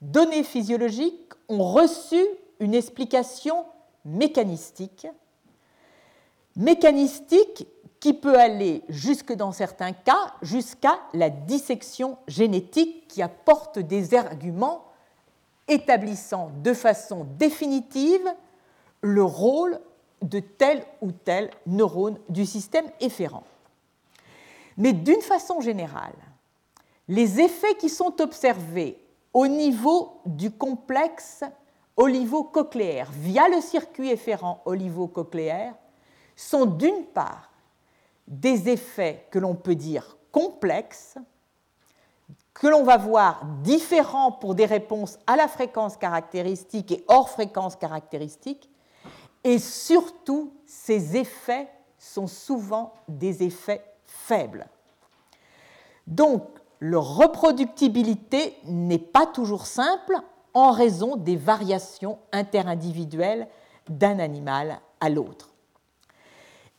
[0.00, 2.24] données physiologiques ont reçu
[2.60, 3.64] une explication
[4.04, 5.06] mécanistique,
[6.56, 7.66] mécanistique
[8.00, 14.86] qui peut aller jusque dans certains cas jusqu'à la dissection génétique qui apporte des arguments
[15.68, 18.26] établissant de façon définitive
[19.02, 19.78] le rôle
[20.22, 23.44] de tel ou tel neurone du système efférent.
[24.76, 26.16] Mais d'une façon générale,
[27.08, 28.98] les effets qui sont observés
[29.32, 31.44] au niveau du complexe
[31.96, 35.74] olivo-cochléaire via le circuit efférent olivo-cochléaire
[36.34, 37.49] sont d'une part
[38.30, 41.18] des effets que l'on peut dire complexes,
[42.54, 47.76] que l'on va voir différents pour des réponses à la fréquence caractéristique et hors fréquence
[47.76, 48.70] caractéristique,
[49.42, 54.66] et surtout ces effets sont souvent des effets faibles.
[56.06, 56.44] Donc,
[56.78, 60.16] leur reproductibilité n'est pas toujours simple
[60.54, 63.48] en raison des variations interindividuelles
[63.88, 65.50] d'un animal à l'autre.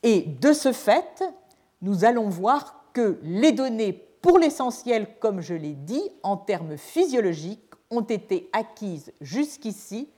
[0.02, 1.22] Et de ce fait,
[1.82, 7.74] nous allons voir que les données, pour l'essentiel, comme je l'ai dit, en termes physiologiques,
[7.90, 10.08] ont été acquises jusqu'ici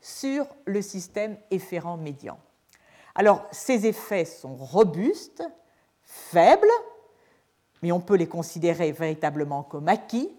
[0.00, 2.38] sur le système efférent médian.
[3.14, 5.42] Alors, ces effets sont robustes,
[6.02, 6.68] faibles,
[7.82, 10.30] mais on peut les considérer véritablement comme acquis.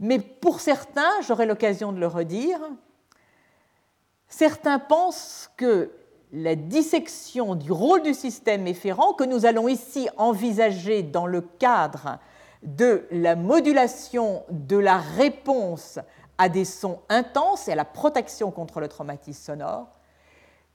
[0.00, 2.58] Mais pour certains, j'aurai l'occasion de le redire,
[4.28, 5.90] certains pensent que
[6.32, 12.18] la dissection du rôle du système efférent, que nous allons ici envisager dans le cadre
[12.62, 15.98] de la modulation de la réponse
[16.38, 19.88] à des sons intenses et à la protection contre le traumatisme sonore,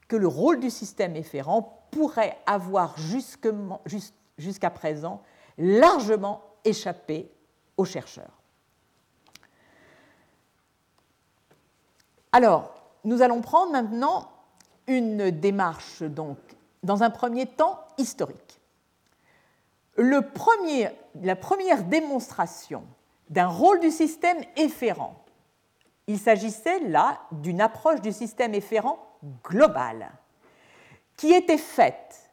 [0.07, 5.21] que le rôle du système efférent pourrait avoir jusqu'à présent
[5.57, 7.31] largement échappé
[7.77, 8.41] aux chercheurs.
[12.31, 12.73] Alors,
[13.05, 14.29] nous allons prendre maintenant
[14.87, 16.37] une démarche, donc,
[16.83, 18.59] dans un premier temps historique.
[19.97, 22.83] La première démonstration
[23.29, 25.23] d'un rôle du système efférent,
[26.07, 28.99] il s'agissait là d'une approche du système efférent
[29.43, 30.11] global,
[31.17, 32.29] qui était faite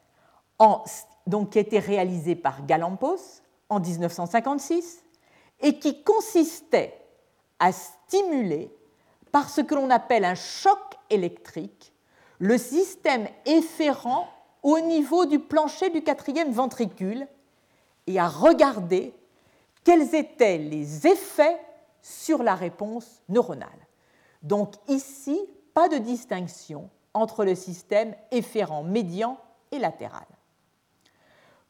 [1.27, 5.03] donc qui a été réalisé par Galampos en 1956
[5.61, 6.99] et qui consistait
[7.59, 8.71] à stimuler
[9.31, 10.79] par ce que l'on appelle un choc
[11.09, 11.92] électrique
[12.43, 14.27] le système efférent
[14.63, 17.25] au niveau du plancher du quatrième ventricule
[18.05, 19.13] et à regarder
[19.85, 21.57] quels étaient les effets
[22.01, 23.69] sur la réponse neuronale.
[24.41, 25.39] Donc ici,
[25.73, 29.37] pas de distinction entre le système efférent médian
[29.71, 30.27] et latéral.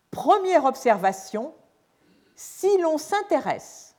[0.09, 1.53] Première observation,
[2.36, 3.95] si l'on s'intéresse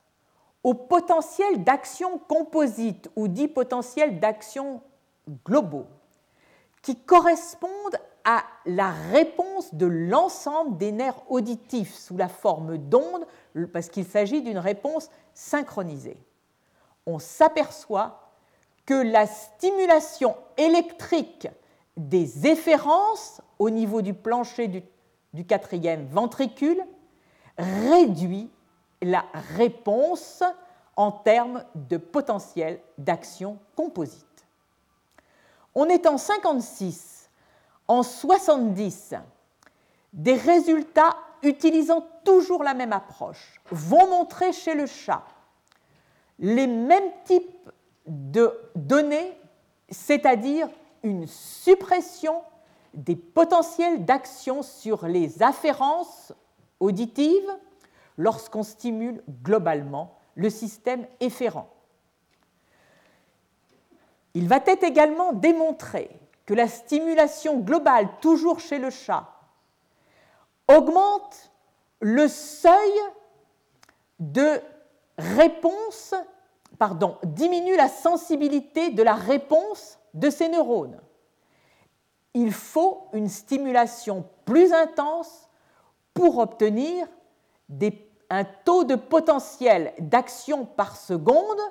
[0.61, 4.81] au potentiel d'action composite ou dit potentiel d'action
[5.45, 5.87] globaux
[6.85, 13.25] qui correspondent à la réponse de l'ensemble des nerfs auditifs sous la forme d'ondes,
[13.73, 16.23] parce qu'il s'agit d'une réponse synchronisée.
[17.07, 18.29] On s'aperçoit
[18.85, 21.47] que la stimulation électrique
[21.97, 24.83] des efférences au niveau du plancher du,
[25.33, 26.83] du quatrième ventricule
[27.57, 28.51] réduit
[29.01, 29.25] la
[29.57, 30.43] réponse
[30.95, 34.34] en termes de potentiel d'action composite.
[35.75, 37.29] On est en 56
[37.87, 39.13] en 70,
[40.13, 45.23] des résultats utilisant toujours la même approche vont montrer chez le chat
[46.39, 47.69] les mêmes types
[48.07, 49.37] de données,
[49.89, 50.67] c'est-à-dire
[51.03, 52.41] une suppression
[52.93, 56.33] des potentiels d'action sur les afférences
[56.79, 57.51] auditives
[58.17, 61.69] lorsqu'on stimule globalement le système efférent.
[64.35, 66.09] Il va être également démontré
[66.45, 69.27] que la stimulation globale, toujours chez le chat,
[70.67, 71.51] augmente
[72.01, 72.91] le seuil
[74.19, 74.61] de
[75.17, 76.13] réponse,
[76.77, 80.99] pardon, diminue la sensibilité de la réponse de ces neurones.
[82.33, 85.49] Il faut une stimulation plus intense
[86.13, 87.07] pour obtenir
[88.29, 91.61] un taux de potentiel d'action par seconde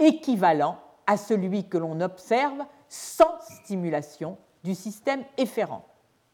[0.00, 0.78] équivalent
[1.08, 5.86] à celui que l'on observe sans stimulation du système efférent.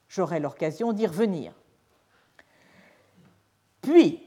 [0.08, 1.52] J'aurai l'occasion d'y revenir.
[3.80, 4.20] Puis,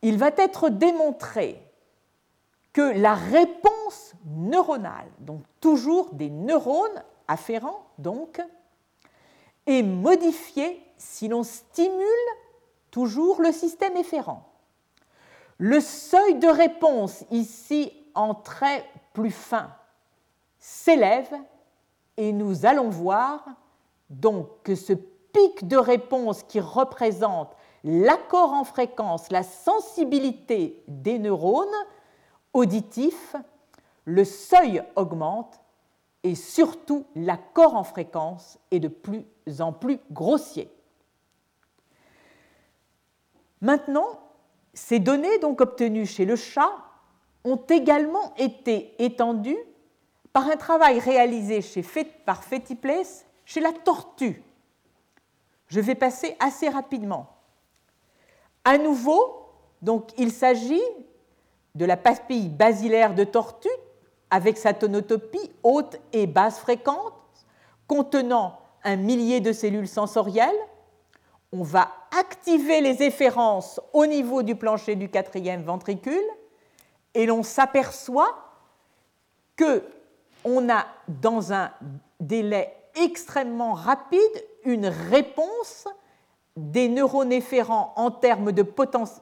[0.00, 1.60] il va être démontré
[2.72, 8.40] que la réponse neuronale, donc toujours des neurones afférents, donc,
[9.66, 12.06] est modifiée si l'on stimule
[12.92, 14.48] toujours le système efférent.
[15.58, 19.70] Le seuil de réponse, ici en trait plus fin,
[20.58, 21.34] s'élève
[22.16, 23.44] et nous allons voir
[24.10, 31.66] donc que ce pic de réponse qui représente l'accord en fréquence, la sensibilité des neurones
[32.52, 33.34] auditifs,
[34.04, 35.60] le seuil augmente
[36.22, 39.24] et surtout l'accord en fréquence est de plus
[39.58, 40.70] en plus grossier.
[43.60, 44.20] Maintenant,
[44.74, 46.72] ces données donc obtenues chez le chat
[47.44, 49.58] ont également été étendues
[50.32, 51.82] par un travail réalisé chez,
[52.24, 53.02] par Fetiples
[53.44, 54.42] chez la tortue.
[55.68, 57.26] Je vais passer assez rapidement.
[58.64, 59.42] À nouveau,
[59.80, 60.82] donc, il s'agit
[61.74, 63.68] de la papille basilaire de tortue
[64.30, 67.14] avec sa tonotopie haute et basse fréquente,
[67.86, 70.58] contenant un millier de cellules sensorielles.
[71.52, 76.22] On va activer les efférences au niveau du plancher du quatrième ventricule
[77.14, 78.52] et l'on s'aperçoit
[79.56, 79.84] que
[80.44, 81.70] on a dans un
[82.20, 84.20] délai extrêmement rapide
[84.64, 85.86] une réponse
[86.56, 88.66] des neurones afférents en termes de,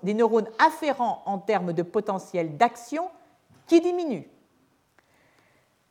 [0.03, 3.09] des neurones afférents en termes de potentiel d'action
[3.67, 4.29] qui diminue.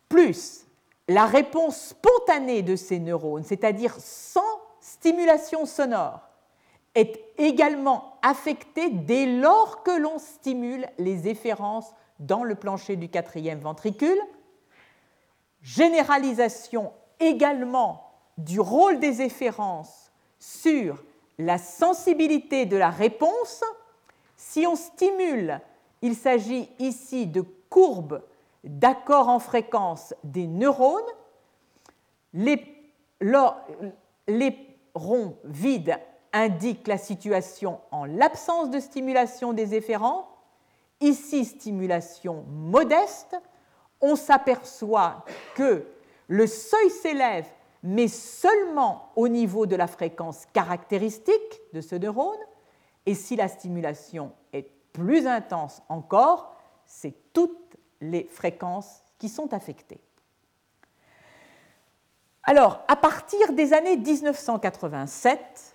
[0.10, 0.66] Plus
[1.08, 4.42] la réponse spontanée de ces neurones, c'est-à-dire sans
[4.82, 6.29] stimulation sonore,
[6.96, 13.60] est également affectée dès lors que l'on stimule les efférences dans le plancher du quatrième
[13.60, 14.20] ventricule,
[15.62, 21.04] généralisation également du rôle des efférences sur
[21.38, 23.64] la sensibilité de la réponse.
[24.36, 25.60] Si on stimule,
[26.02, 28.22] il s'agit ici de courbes
[28.64, 31.02] d'accord en fréquence des neurones.
[32.34, 32.62] Les,
[34.28, 34.58] les
[34.94, 36.00] ronds vides
[36.34, 40.28] indiquent la situation en l'absence de stimulation des efférents.
[41.02, 43.36] Ici, stimulation modeste
[44.02, 45.26] on s'aperçoit
[45.56, 45.86] que
[46.28, 47.48] le seuil s'élève,
[47.84, 52.40] mais seulement au niveau de la fréquence caractéristique de ce neurone,
[53.06, 56.56] et si la stimulation est plus intense encore,
[56.86, 60.02] c'est toutes les fréquences qui sont affectées.
[62.44, 65.69] Alors, à partir des années 1987,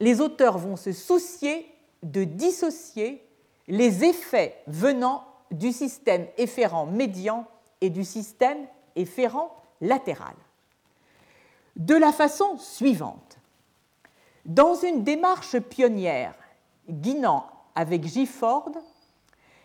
[0.00, 1.70] les auteurs vont se soucier
[2.02, 3.26] de dissocier
[3.68, 7.46] les effets venant du système efférent médian
[7.80, 10.34] et du système efférent latéral.
[11.76, 13.38] De la façon suivante,
[14.44, 16.34] dans une démarche pionnière,
[16.88, 18.72] Guinan, avec Gifford,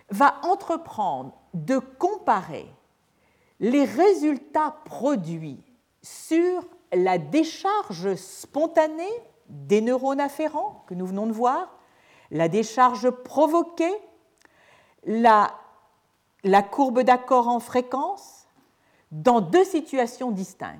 [0.09, 2.67] va entreprendre de comparer
[3.59, 5.63] les résultats produits
[6.03, 6.63] sur
[6.93, 11.77] la décharge spontanée des neurones afférents que nous venons de voir,
[12.31, 13.93] la décharge provoquée,
[15.05, 15.53] la,
[16.71, 18.47] courbe d'accord en fréquence,
[19.11, 20.79] dans deux situations distinctes.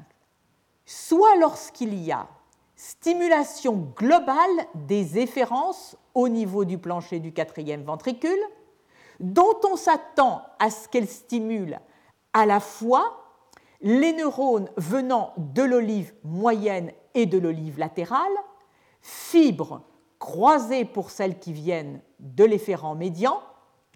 [0.85, 2.27] Soit lorsqu'il y a
[2.75, 8.39] stimulation globale des efférences au niveau du plancher du quatrième ventricule,
[9.19, 11.79] dont on s'attend à ce qu'elle stimule
[12.33, 13.25] à la fois
[13.81, 18.35] les neurones venant de l'olive moyenne et de l'olive latérale,
[19.05, 19.83] fibres
[20.17, 23.39] croisées pour celles qui viennent de l'efférent médian,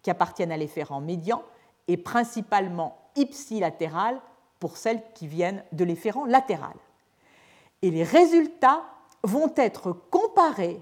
[0.03, 1.41] qui appartiennent à l'efférent médian,
[1.87, 4.21] et principalement ipsilatérales
[4.59, 6.75] pour celles qui viennent de l'efférent latéral.
[7.81, 8.83] Et les résultats
[9.23, 10.79] vont être comparés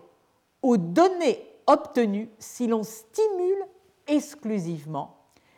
[0.62, 3.64] aux données obtenues si l'on stimule
[4.08, 5.16] exclusivement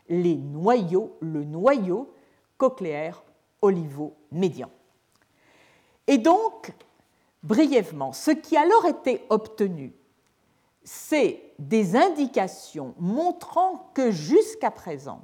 [0.10, 2.14] les noyaux, le noyau
[2.58, 3.24] cochléaire
[3.64, 4.70] olivo-médian.
[6.06, 6.72] Et donc,
[7.44, 9.94] brièvement, ce qui alors été obtenu,
[10.84, 15.22] c'est des indications montrant que jusqu'à présent,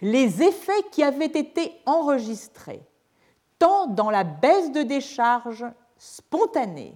[0.00, 2.82] les effets qui avaient été enregistrés,
[3.58, 5.66] tant dans la baisse de décharge
[5.98, 6.94] spontanée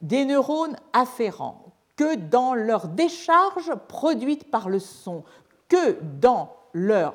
[0.00, 1.64] des neurones afférents
[1.96, 5.24] que dans leur décharge produite par le son,
[5.68, 7.14] que dans leur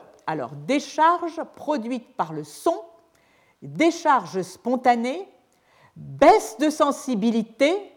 [0.67, 2.75] décharge produite par le son,
[3.61, 5.27] décharge spontanée,
[5.97, 7.91] baisse de sensibilité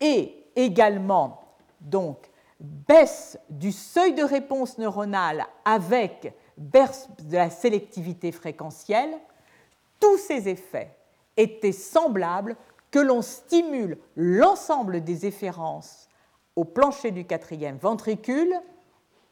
[0.00, 1.42] et également
[1.80, 9.16] donc baisse du seuil de réponse neuronale avec baisse de la sélectivité fréquentielle,
[10.00, 10.94] tous ces effets
[11.36, 12.56] étaient semblables
[12.90, 16.08] que l'on stimule l'ensemble des efférences
[16.56, 18.52] au plancher du quatrième ventricule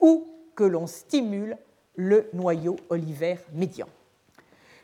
[0.00, 1.56] ou que l'on stimule
[1.96, 3.88] le noyau olivaire médian.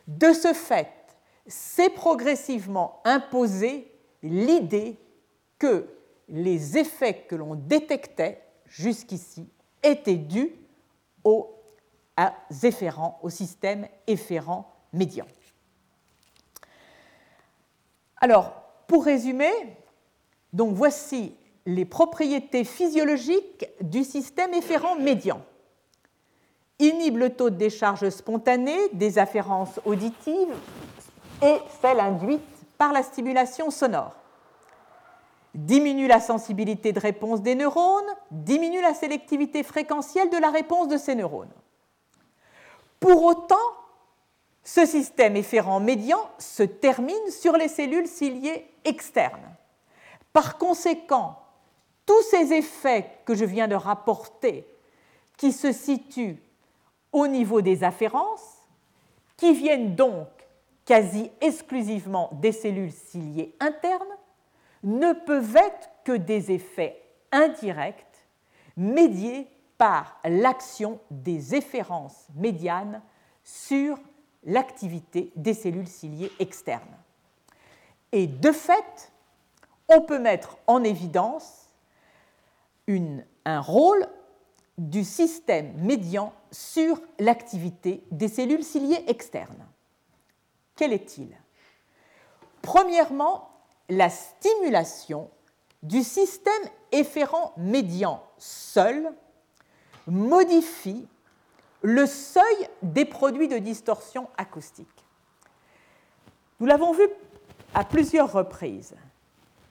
[0.09, 0.89] De ce fait,
[1.47, 4.99] s'est progressivement imposé l'idée
[5.59, 5.89] que
[6.29, 9.49] les effets que l'on détectait jusqu'ici
[9.83, 10.55] étaient dus
[11.25, 11.55] aux
[12.63, 15.27] efférents, au système efférent médian.
[18.21, 18.53] Alors,
[18.87, 19.51] pour résumer,
[20.53, 21.35] donc voici
[21.67, 25.45] les propriétés physiologiques du système efférent médian.
[26.79, 30.55] Inhibe le taux de décharge spontanée des afférences auditives
[31.43, 32.41] et celles induites
[32.79, 34.15] par la stimulation sonore.
[35.55, 40.97] Diminue la sensibilité de réponse des neurones, diminue la sélectivité fréquentielle de la réponse de
[40.97, 41.53] ces neurones.
[43.01, 43.57] Pour autant,
[44.65, 49.55] ce système efférent médian se termine sur les cellules ciliées externes.
[50.33, 51.37] Par conséquent,
[52.07, 54.67] tous ces effets que je viens de rapporter,
[55.37, 56.41] qui se situent
[57.11, 58.59] au niveau des afférences,
[59.37, 60.29] qui viennent donc
[60.85, 64.03] quasi exclusivement des cellules ciliées internes,
[64.83, 68.27] ne peuvent être que des effets indirects
[68.77, 73.03] médiés par l'action des efférences médianes
[73.45, 73.99] sur
[74.45, 76.97] l'activité des cellules ciliées externes.
[78.11, 79.13] Et de fait,
[79.89, 81.69] on peut mettre en évidence
[83.45, 84.07] un rôle
[84.77, 89.67] du système médian sur l'activité des cellules ciliées externes.
[90.77, 91.37] Quel est-il?
[92.63, 93.51] Premièrement,
[93.89, 95.31] la stimulation
[95.83, 96.63] du système
[96.93, 99.13] efférent médian seul
[100.07, 101.07] modifie
[101.83, 104.89] le seuil des produits de distorsion acoustique.
[106.61, 107.09] Nous l'avons vu
[107.75, 108.95] à plusieurs reprises.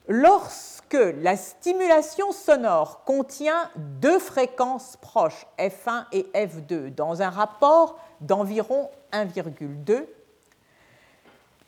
[0.08, 8.90] Lorsque la stimulation sonore contient deux fréquences proches, F1 et F2, dans un rapport d'environ
[9.12, 10.06] 1,2,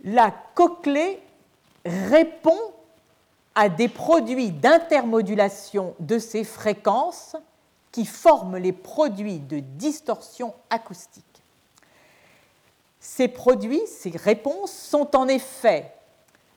[0.04, 1.20] la cochlée
[1.84, 2.60] répond
[3.54, 7.36] à des produits d'intermodulation de ces fréquences
[7.90, 11.24] qui forment les produits de distorsion acoustique.
[13.00, 15.92] Ces produits, ces réponses sont en effet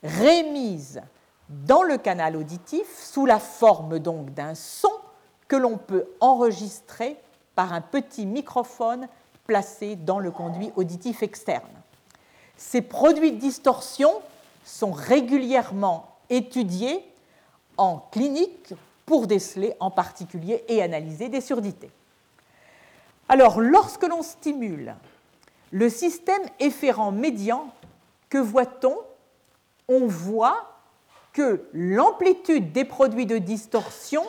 [0.04, 1.02] rémises
[1.50, 4.92] dans le canal auditif sous la forme donc d'un son
[5.48, 7.18] que l'on peut enregistrer
[7.56, 9.08] par un petit microphone
[9.46, 11.68] placé dans le conduit auditif externe.
[12.58, 14.12] Ces produits de distorsion
[14.66, 17.06] sont régulièrement étudiés
[17.78, 18.74] en clinique
[19.06, 21.92] pour déceler en particulier et analyser des surdités.
[23.30, 24.96] Alors, lorsque l'on stimule
[25.72, 27.70] le système efférent médian,
[28.30, 28.98] que voit-on?
[29.88, 30.74] On voit
[31.32, 34.24] que l'amplitude des produits de distorsion,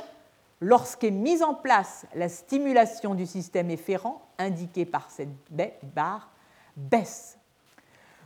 [0.60, 5.30] lorsqu'est mise en place la stimulation du système efférent, indiquée par cette
[5.82, 6.30] barre,
[6.76, 7.37] baisse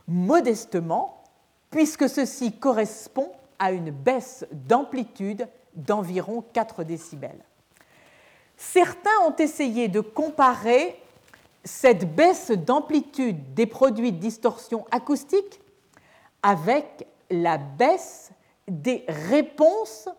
[0.07, 1.23] modestement,
[1.69, 7.43] puisque ceci correspond à une baisse d'amplitude d'environ 4 décibels.
[8.57, 11.01] Certains ont essayé de comparer
[11.63, 15.61] cette baisse d'amplitude des produits de distorsion acoustique
[16.41, 18.31] avec la baisse
[18.67, 20.09] des réponses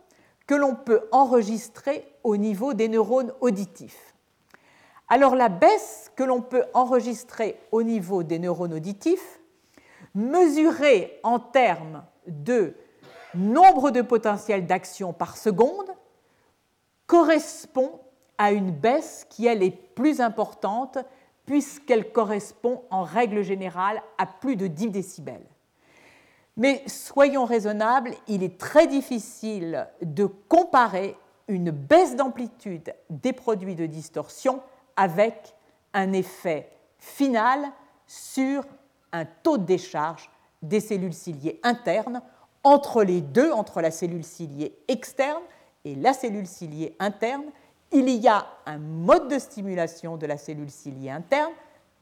[0.47, 4.15] que l'on peut enregistrer au niveau des neurones auditifs.
[5.09, 9.41] Alors la baisse que l'on peut enregistrer au niveau des neurones auditifs,
[10.15, 12.75] mesurée en termes de
[13.35, 15.91] nombre de potentiels d'action par seconde,
[17.07, 18.01] correspond
[18.39, 20.99] à une baisse qui, elle, est plus importante
[21.47, 25.47] puisqu'elle correspond en règle générale à plus de 10 décibels.
[26.57, 31.17] Mais soyons raisonnables, il est très difficile de comparer
[31.49, 34.63] une baisse d'amplitude des produits de distorsion
[34.97, 35.55] avec
[35.93, 37.61] un effet final
[38.07, 38.65] sur
[39.15, 40.29] un taux de décharge
[40.61, 42.21] des cellules ciliées internes
[42.65, 45.43] entre les deux, entre la cellule ciliée externe
[45.85, 47.45] et la cellule ciliée interne,
[47.93, 51.53] il y a un mode de stimulation de la cellule ciliée interne,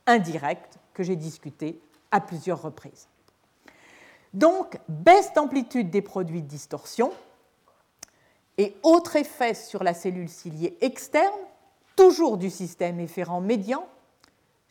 [0.06, 3.08] indirect, que j'ai discuté à plusieurs reprises.
[4.32, 7.12] Donc, baisse d'amplitude des produits de distorsion
[8.56, 11.34] et autre effet sur la cellule ciliée externe,
[11.96, 13.86] toujours du système efférent médian,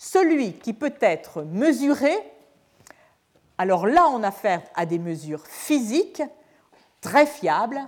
[0.01, 2.11] celui qui peut être mesuré.
[3.59, 6.23] Alors là, on a affaire à des mesures physiques
[7.01, 7.79] très fiables.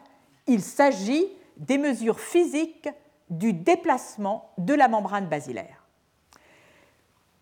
[0.45, 2.87] Il s'agit des mesures physiques
[3.31, 5.87] du déplacement de la membrane basilaire.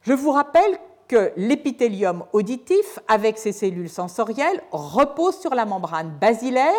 [0.04, 6.72] Je vous rappelle que l'épithélium auditif, avec ses cellules sensorielles, repose sur la membrane basilaire,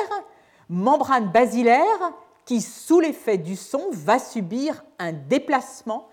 [0.70, 2.12] membrane basilaire
[2.47, 6.09] qui, sous l'effet du son, va subir un déplacement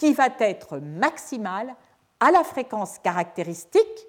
[0.00, 1.76] qui va être maximal
[2.20, 4.06] à la fréquence caractéristique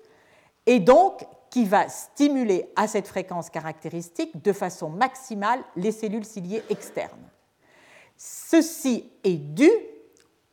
[0.65, 6.63] et donc qui va stimuler à cette fréquence caractéristique de façon maximale les cellules ciliées
[6.69, 7.29] externes.
[8.15, 9.69] Ceci est dû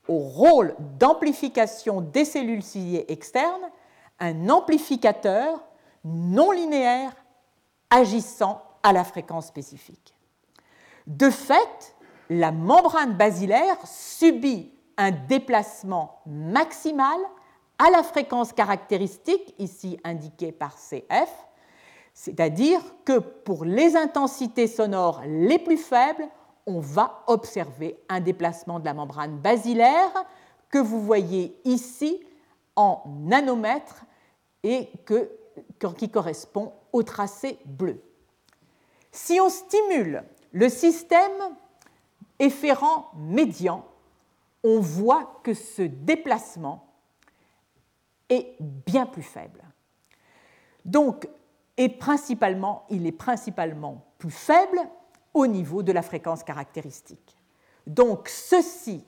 [0.09, 3.71] au rôle d'amplification des cellules ciliées externes,
[4.19, 5.63] un amplificateur
[6.03, 7.13] non linéaire
[7.91, 10.17] agissant à la fréquence spécifique.
[11.07, 11.95] De fait,
[12.29, 17.19] la membrane basilaire subit un déplacement maximal
[17.79, 21.31] à la fréquence caractéristique, ici indiquée par CF,
[22.13, 26.29] c'est-à-dire que pour les intensités sonores les plus faibles,
[26.67, 30.13] on va observer un déplacement de la membrane basilaire
[30.69, 32.21] que vous voyez ici
[32.75, 34.05] en nanomètres
[34.65, 34.91] et
[35.97, 38.03] qui correspond au tracé bleu.
[39.13, 41.57] Si on stimule le système
[42.39, 43.85] efférent médian,
[44.65, 46.87] on voit que ce déplacement
[48.29, 49.63] est bien plus faible.
[50.85, 51.29] Donc,
[51.77, 54.81] et principalement, il est principalement plus faible
[55.33, 57.37] au niveau de la fréquence caractéristique.
[57.87, 59.05] Donc ceci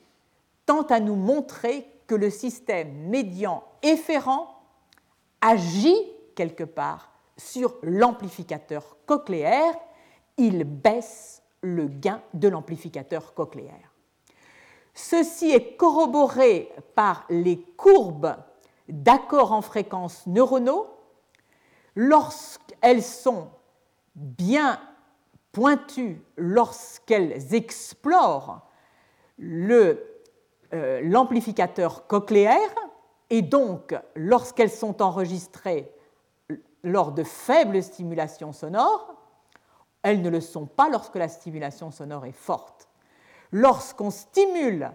[0.65, 4.63] tend à nous montrer que le système médian efférent
[5.41, 5.97] agit
[6.35, 9.75] quelque part sur l'amplificateur cochléaire,
[10.37, 13.90] il baisse le gain de l'amplificateur cochléaire.
[14.95, 18.35] Ceci est corroboré par les courbes
[18.89, 20.87] d'accords en fréquence neuronaux
[21.95, 23.49] lorsqu'elles sont
[24.15, 24.81] bien
[25.53, 28.67] pointues lorsqu'elles explorent
[29.41, 29.97] euh,
[31.03, 32.75] l'amplificateur cochléaire
[33.31, 35.93] et donc lorsqu'elles sont enregistrées
[36.83, 39.15] lors de faibles stimulations sonores,
[40.03, 42.90] elles ne le sont pas lorsque la stimulation sonore est forte.
[43.53, 44.93] Lorsqu'on stimule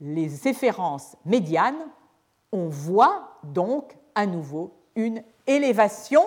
[0.00, 1.88] les efférences médianes,
[2.52, 6.22] on voit donc à nouveau une élévation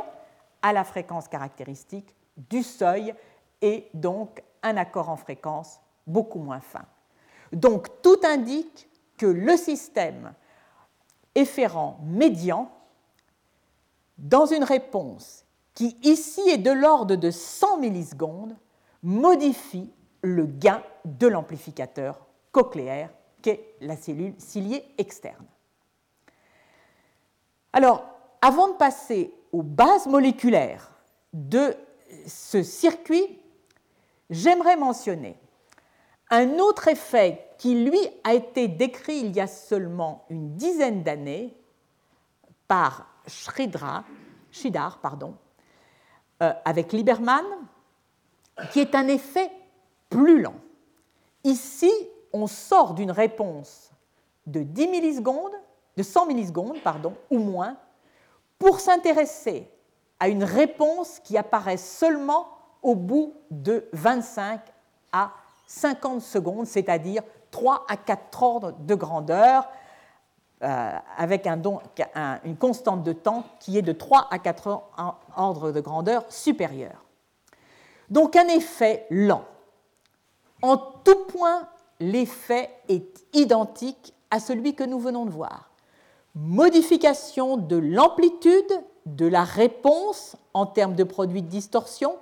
[0.61, 3.13] à la fréquence caractéristique du seuil
[3.61, 6.85] et donc un accord en fréquence beaucoup moins fin.
[7.53, 10.33] Donc tout indique que le système
[11.35, 12.71] efférent médian,
[14.17, 18.55] dans une réponse qui ici est de l'ordre de 100 millisecondes,
[19.01, 23.09] modifie le gain de l'amplificateur cochléaire
[23.41, 25.45] qu'est la cellule ciliée externe.
[27.73, 28.05] Alors,
[28.41, 30.91] avant de passer aux bases moléculaires
[31.33, 31.75] de
[32.25, 33.39] ce circuit,
[34.29, 35.37] j'aimerais mentionner
[36.29, 41.55] un autre effet qui, lui, a été décrit il y a seulement une dizaine d'années
[42.67, 44.05] par Shridra,
[45.01, 45.35] pardon,
[46.41, 47.45] euh, avec Lieberman,
[48.71, 49.51] qui est un effet
[50.09, 50.55] plus lent.
[51.43, 51.91] Ici,
[52.33, 53.91] on sort d'une réponse
[54.45, 55.53] de 10 millisecondes,
[55.97, 56.77] de 100 millisecondes,
[57.29, 57.77] ou moins,
[58.57, 59.69] pour s'intéresser
[60.19, 62.47] à une réponse qui apparaît seulement
[62.81, 64.59] au bout de 25
[65.11, 65.31] à
[65.67, 69.67] 50 secondes, c'est-à-dire 3 à 4 ordres de grandeur,
[70.61, 71.61] euh, avec un
[72.43, 74.83] une constante de temps qui est de 3 à 4
[75.37, 77.05] ordres de grandeur supérieurs.
[78.09, 79.45] Donc un effet lent.
[80.61, 81.67] En tout point,
[81.99, 85.69] l'effet est identique à celui que nous venons de voir.
[86.35, 92.17] Modification de l'amplitude de la réponse en termes de produit de distorsion,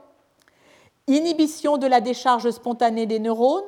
[1.08, 3.64] inhibition de la décharge spontanée des neurones,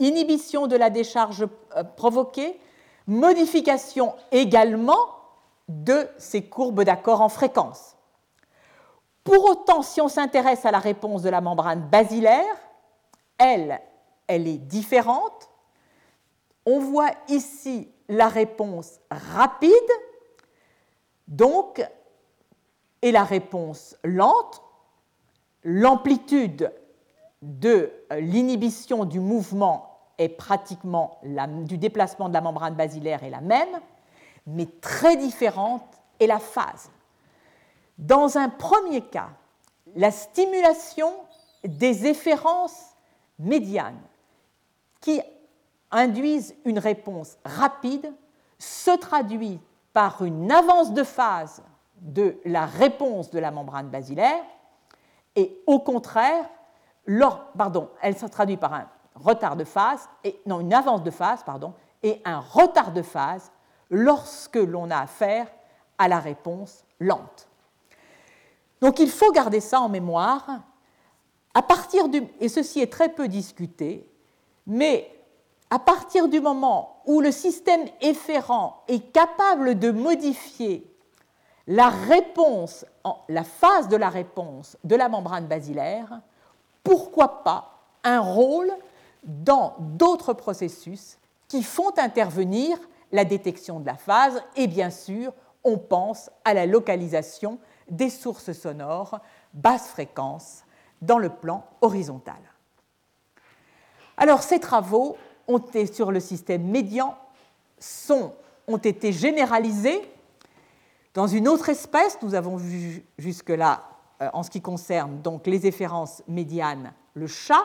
[0.00, 1.46] inhibition de la décharge
[1.76, 2.58] euh, provoquée,
[3.06, 4.98] modification également
[5.68, 7.96] de ces courbes d'accord en fréquence.
[9.22, 12.56] Pour autant, si on s'intéresse à la réponse de la membrane basilaire,
[13.38, 13.80] elle,
[14.26, 15.48] elle est différente.
[16.66, 19.72] On voit ici la réponse rapide,
[21.28, 21.82] donc,
[23.02, 24.62] et la réponse lente.
[25.62, 26.72] L'amplitude
[27.42, 33.80] de l'inhibition du mouvement est pratiquement du déplacement de la membrane basilaire est la même,
[34.46, 35.84] mais très différente
[36.20, 36.90] est la phase.
[37.98, 39.30] Dans un premier cas,
[39.96, 41.12] la stimulation
[41.64, 42.94] des efférences
[43.38, 44.00] médianes
[45.04, 45.20] qui
[45.90, 48.10] induisent une réponse rapide
[48.58, 49.60] se traduit
[49.92, 51.62] par une avance de phase
[52.00, 54.42] de la réponse de la membrane basilaire
[55.36, 56.48] et au contraire,
[57.58, 61.42] pardon, elle se traduit par un retard de phase, et, non, une avance de phase,
[61.42, 63.52] pardon, et un retard de phase
[63.90, 65.48] lorsque l'on a affaire
[65.98, 67.46] à la réponse lente.
[68.80, 70.62] Donc il faut garder ça en mémoire.
[71.52, 74.10] À partir du, et ceci est très peu discuté,
[74.66, 75.10] mais
[75.70, 80.90] à partir du moment où le système efférent est capable de modifier
[81.66, 82.84] la réponse,
[83.28, 86.20] la phase de la réponse de la membrane basilaire,
[86.82, 87.70] pourquoi pas
[88.04, 88.70] un rôle
[89.22, 92.78] dans d'autres processus qui font intervenir
[93.12, 95.32] la détection de la phase et bien sûr
[95.64, 97.58] on pense à la localisation
[97.88, 99.18] des sources sonores
[99.54, 100.64] basse fréquence
[101.00, 102.53] dans le plan horizontal.
[104.16, 105.16] Alors ces travaux
[105.92, 107.16] sur le système médian
[108.66, 110.02] ont été généralisés
[111.14, 113.84] dans une autre espèce, nous avons vu jusque-là
[114.20, 117.64] euh, en ce qui concerne donc les efférences médianes, le chat.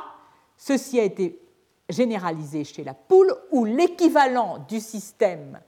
[0.55, 1.41] Ceci a été
[1.89, 5.59] généralisé chez la poule, où l'équivalent du système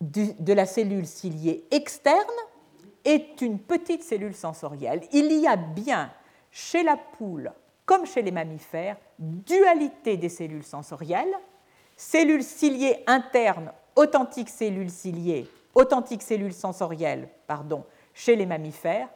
[0.00, 2.16] de la cellule ciliée externe
[3.04, 5.02] est une petite cellule sensorielle.
[5.12, 6.10] Il y a bien
[6.50, 7.52] chez la poule,
[7.86, 11.34] comme chez les mammifères, dualité des cellules sensorielles,
[11.96, 17.84] cellules ciliées internes, authentiques cellules ciliées authentique cellule sensorielle pardon,
[18.14, 19.08] chez les mammifères.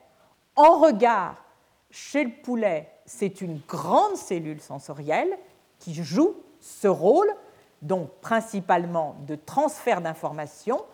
[0.54, 1.42] En regard,
[1.90, 5.36] chez le poulet, c'est une grande cellule sensorielle
[5.78, 7.34] qui joue ce rôle,
[7.80, 10.84] donc principalement de transfert d'informations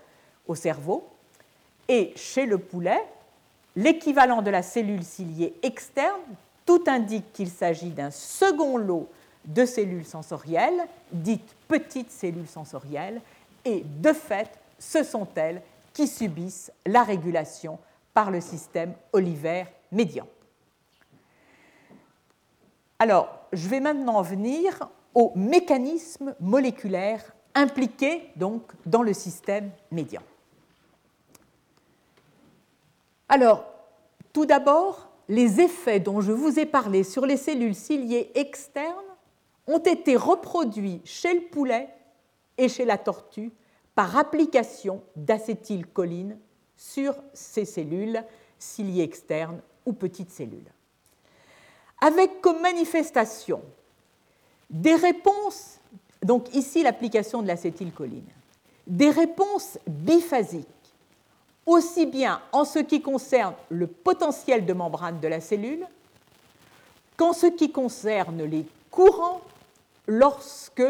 [0.46, 1.08] au cerveau.
[1.88, 3.04] Et chez le poulet,
[3.74, 6.22] l'équivalent de la cellule ciliée externe,
[6.66, 9.08] tout indique qu'il s'agit d'un second lot
[9.46, 13.22] de cellules sensorielles, dites petites cellules sensorielles,
[13.64, 15.62] et de fait, ce sont elles
[15.92, 17.78] qui subissent la régulation
[18.12, 20.26] par le système olivaire médian.
[22.98, 30.22] Alors, je vais maintenant venir aux mécanismes moléculaires impliqués donc dans le système médian.
[33.28, 33.64] Alors,
[34.32, 38.94] tout d'abord, les effets dont je vous ai parlé sur les cellules ciliées externes
[39.66, 41.88] ont été reproduits chez le poulet
[42.58, 43.50] et chez la tortue
[43.94, 46.38] par application d'acétylcholine
[46.76, 48.22] sur ces cellules
[48.58, 50.70] ciliées externes ou petites cellules.
[52.00, 53.62] Avec comme manifestation
[54.68, 55.80] des réponses,
[56.22, 58.28] donc ici l'application de l'acétylcholine,
[58.86, 60.66] des réponses biphasiques,
[61.66, 65.86] aussi bien en ce qui concerne le potentiel de membrane de la cellule
[67.16, 69.42] qu'en ce qui concerne les courants
[70.06, 70.82] lorsque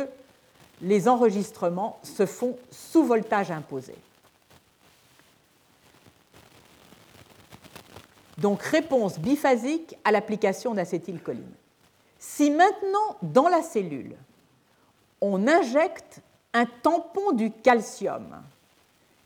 [0.83, 3.95] les enregistrements se font sous voltage imposé.
[8.39, 11.55] Donc réponse biphasique à l'application d'acétylcholine.
[12.19, 14.15] Si maintenant, dans la cellule,
[15.21, 16.21] on injecte
[16.53, 18.43] un tampon du calcium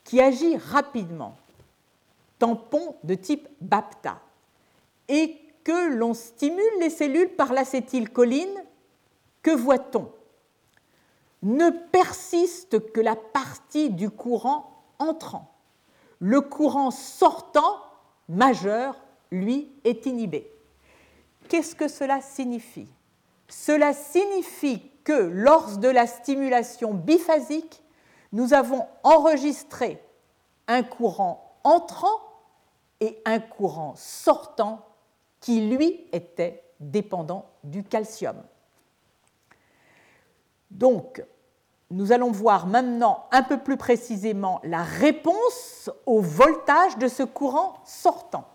[0.05, 1.37] qui agit rapidement,
[2.41, 4.21] tampon de type BAPTA,
[5.07, 8.65] et que l'on stimule les cellules par l'acétylcholine,
[9.43, 10.11] que voit-on?
[11.43, 15.55] Ne persiste que la partie du courant entrant.
[16.19, 17.77] Le courant sortant,
[18.29, 18.97] majeur,
[19.31, 20.51] lui, est inhibé.
[21.49, 22.89] Qu'est-ce que cela signifie?
[23.49, 27.83] Cela signifie que lors de la stimulation biphasique,
[28.33, 30.03] nous avons enregistré
[30.69, 32.21] un courant entrant
[33.01, 34.87] et un courant sortant
[35.41, 38.37] qui, lui, était dépendant du calcium.
[40.71, 41.23] Donc,
[41.91, 47.75] nous allons voir maintenant un peu plus précisément la réponse au voltage de ce courant
[47.85, 48.47] sortant.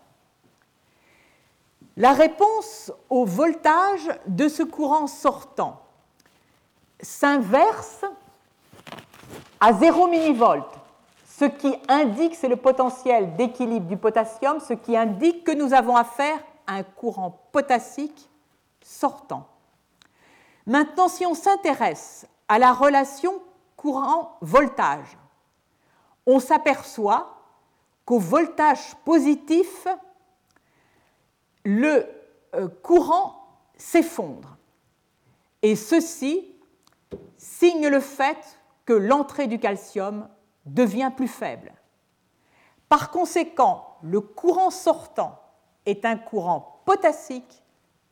[1.98, 5.82] La réponse au voltage de ce courant sortant
[7.00, 8.04] s'inverse
[9.60, 10.72] à 0 millivolts,
[11.38, 15.94] ce qui indique, c'est le potentiel d'équilibre du potassium, ce qui indique que nous avons
[15.94, 18.30] affaire à un courant potassique
[18.82, 19.46] sortant.
[20.64, 23.34] Maintenant, si on s'intéresse à la relation
[23.76, 25.18] courant-voltage,
[26.24, 27.36] on s'aperçoit
[28.06, 29.86] qu'au voltage positif,
[31.66, 32.06] le
[32.54, 34.56] euh, courant s'effondre.
[35.60, 36.50] Et ceci
[37.36, 40.28] signe le fait que l'entrée du calcium
[40.66, 41.72] devient plus faible.
[42.88, 45.40] Par conséquent, le courant sortant
[45.86, 47.62] est un courant potassique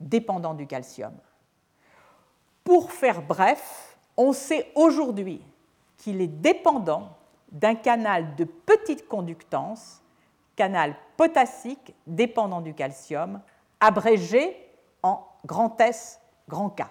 [0.01, 1.15] dépendant du calcium.
[2.63, 5.43] Pour faire bref, on sait aujourd'hui
[5.99, 7.17] qu'il est dépendant
[7.51, 10.01] d'un canal de petite conductance
[10.57, 13.41] canal potassique dépendant du calcium,
[13.81, 14.57] abrégé
[15.03, 16.83] en grand S, grand K.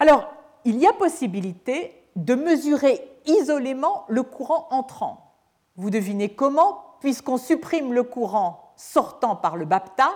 [0.00, 0.32] Alors,
[0.64, 5.34] il y a possibilité de mesurer isolément le courant entrant.
[5.76, 6.84] Vous devinez comment?
[7.00, 10.10] Puisqu'on supprime le courant sortant par le BAPTA,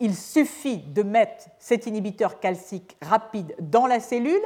[0.00, 4.42] il suffit de mettre cet inhibiteur calcique rapide dans la cellule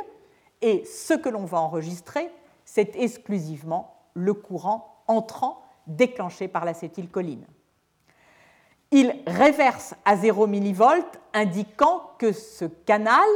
[0.60, 2.30] et ce que l'on va enregistrer,
[2.64, 7.46] c'est exclusivement le courant entrant déclenché par l'acétylcholine.
[8.92, 13.28] Il réverse à 0 millivolts, indiquant que ce canal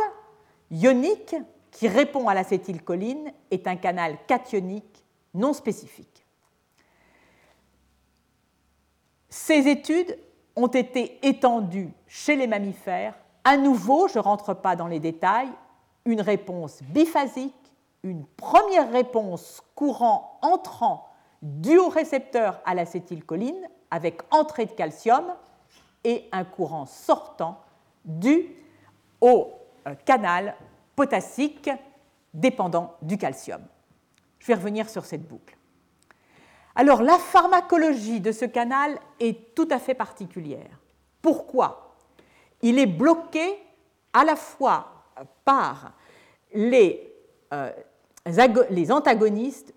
[0.70, 1.34] ionique
[1.76, 5.04] qui répond à l'acétylcholine est un canal cationique
[5.34, 6.26] non spécifique.
[9.28, 10.18] Ces études
[10.56, 13.14] ont été étendues chez les mammifères.
[13.44, 15.50] À nouveau, je ne rentre pas dans les détails,
[16.06, 17.66] une réponse biphasique
[18.06, 21.08] une première réponse courant entrant
[21.42, 25.24] du au récepteur à l'acétylcholine avec entrée de calcium
[26.04, 27.60] et un courant sortant
[28.04, 28.54] dû
[29.20, 29.50] au
[29.86, 30.54] euh, canal
[30.96, 31.70] potassique
[32.34, 33.62] dépendant du calcium.
[34.40, 35.56] Je vais revenir sur cette boucle.
[36.74, 40.80] Alors la pharmacologie de ce canal est tout à fait particulière.
[41.22, 41.94] Pourquoi?
[42.62, 43.58] Il est bloqué
[44.12, 45.04] à la fois
[45.44, 45.92] par
[46.52, 47.12] les
[47.52, 47.70] euh,
[48.70, 49.74] les antagonistes,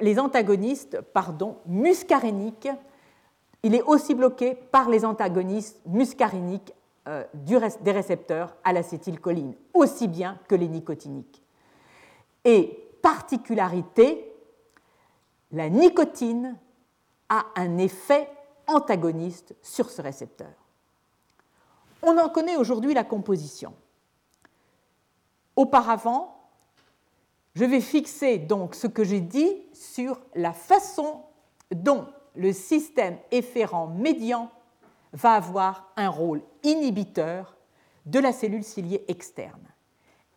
[0.00, 2.68] les antagonistes pardon, muscaréniques.
[3.62, 6.72] Il est aussi bloqué par les antagonistes muscaréniques
[7.08, 11.42] euh, des récepteurs à l'acétylcholine, aussi bien que les nicotiniques.
[12.44, 14.32] Et particularité,
[15.52, 16.56] la nicotine
[17.28, 18.28] a un effet
[18.66, 20.52] antagoniste sur ce récepteur.
[22.02, 23.74] On en connaît aujourd'hui la composition.
[25.54, 26.36] Auparavant,
[27.54, 31.22] je vais fixer donc ce que j'ai dit sur la façon
[31.74, 34.50] dont le système efférent médian
[35.16, 37.56] va avoir un rôle inhibiteur
[38.04, 39.66] de la cellule ciliée externe.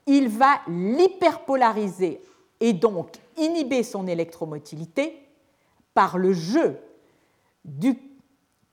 [0.07, 2.21] Il va l'hyperpolariser
[2.59, 5.27] et donc inhiber son électromotilité
[5.93, 6.79] par le jeu
[7.63, 7.99] du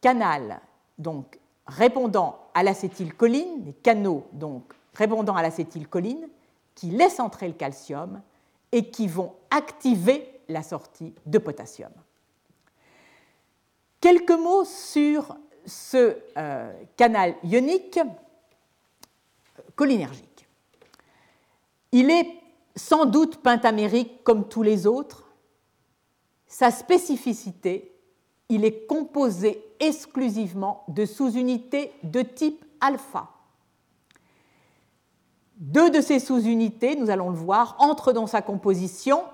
[0.01, 0.61] canal
[0.99, 6.29] donc répondant à l'acétylcholine, les canaux donc répondant à l'acétylcholine,
[6.75, 8.23] qui laissent entrer le calcium
[8.73, 11.91] et qui vont activer la sortie de potassium.
[14.01, 15.37] Quelques mots sur
[15.67, 17.99] ce euh, canal ionique
[19.75, 20.49] cholinergique.
[21.93, 22.27] Il est
[22.75, 25.25] sans doute pentamérique comme tous les autres.
[26.47, 27.93] Sa spécificité,
[28.49, 33.29] il est composé exclusivement de sous-unités de type alpha.
[35.57, 39.25] Deux de ces sous-unités, nous allons le voir, entrent dans sa composition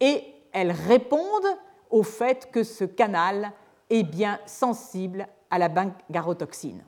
[0.00, 0.22] et
[0.52, 1.58] elles répondent
[1.90, 3.52] au fait que ce canal
[3.92, 6.82] est bien sensible à la bangarotoxine.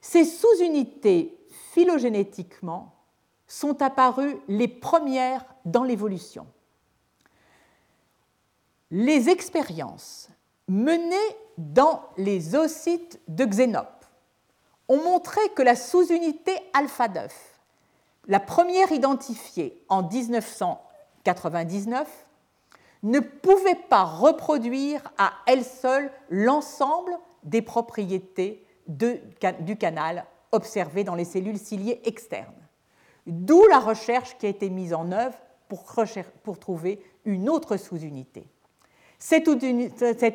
[0.00, 1.38] Ces sous-unités
[1.72, 2.94] phylogénétiquement
[3.46, 6.48] sont apparues les premières dans l'évolution.
[8.90, 10.30] Les expériences
[10.68, 14.06] menées dans les oocytes de Xénope
[14.88, 17.60] ont montré que la sous-unité alpha 9,
[18.28, 22.25] la première identifiée en 1999,
[23.06, 27.12] ne pouvait pas reproduire à elle seule l'ensemble
[27.44, 32.52] des propriétés du canal observées dans les cellules ciliées externes.
[33.26, 35.36] D'où la recherche qui a été mise en œuvre
[35.68, 35.84] pour,
[36.42, 38.48] pour trouver une autre sous-unité.
[39.18, 39.48] Cette,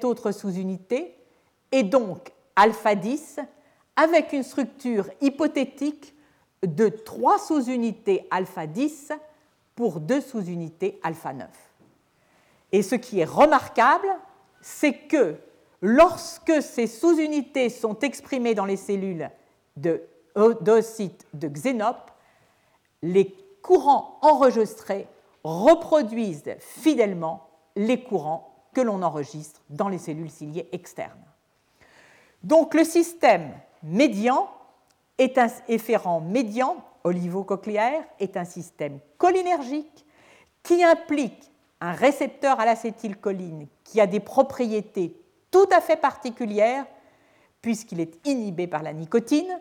[0.03, 1.15] autre sous-unité
[1.71, 3.39] est donc alpha 10
[3.95, 6.15] avec une structure hypothétique
[6.63, 9.11] de trois sous-unités alpha 10
[9.75, 11.47] pour deux sous-unités alpha 9.
[12.71, 14.07] Et ce qui est remarquable,
[14.61, 15.35] c'est que
[15.81, 19.29] lorsque ces sous-unités sont exprimées dans les cellules
[19.77, 20.03] de,
[20.35, 22.11] de Xénope,
[23.01, 25.07] les courants enregistrés
[25.43, 31.25] reproduisent fidèlement les courants que l'on enregistre dans les cellules ciliées externes.
[32.43, 33.51] Donc le système
[33.83, 34.49] médian
[35.17, 40.05] est un efférent médian olivocochléaire est un système cholinergique
[40.63, 41.50] qui implique
[41.81, 45.19] un récepteur à l'acétylcholine qui a des propriétés
[45.49, 46.85] tout à fait particulières
[47.61, 49.59] puisqu'il est inhibé par la nicotine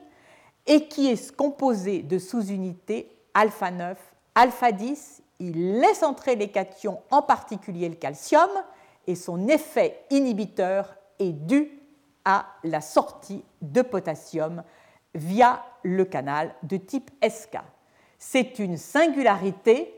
[0.66, 3.98] et qui est composé de sous-unités alpha 9,
[4.34, 5.22] alpha 10.
[5.40, 8.50] Il laisse entrer les cations, en particulier le calcium,
[9.06, 11.70] et son effet inhibiteur est dû
[12.24, 14.62] à la sortie de potassium
[15.14, 17.56] via le canal de type SK.
[18.18, 19.94] C'est une singularité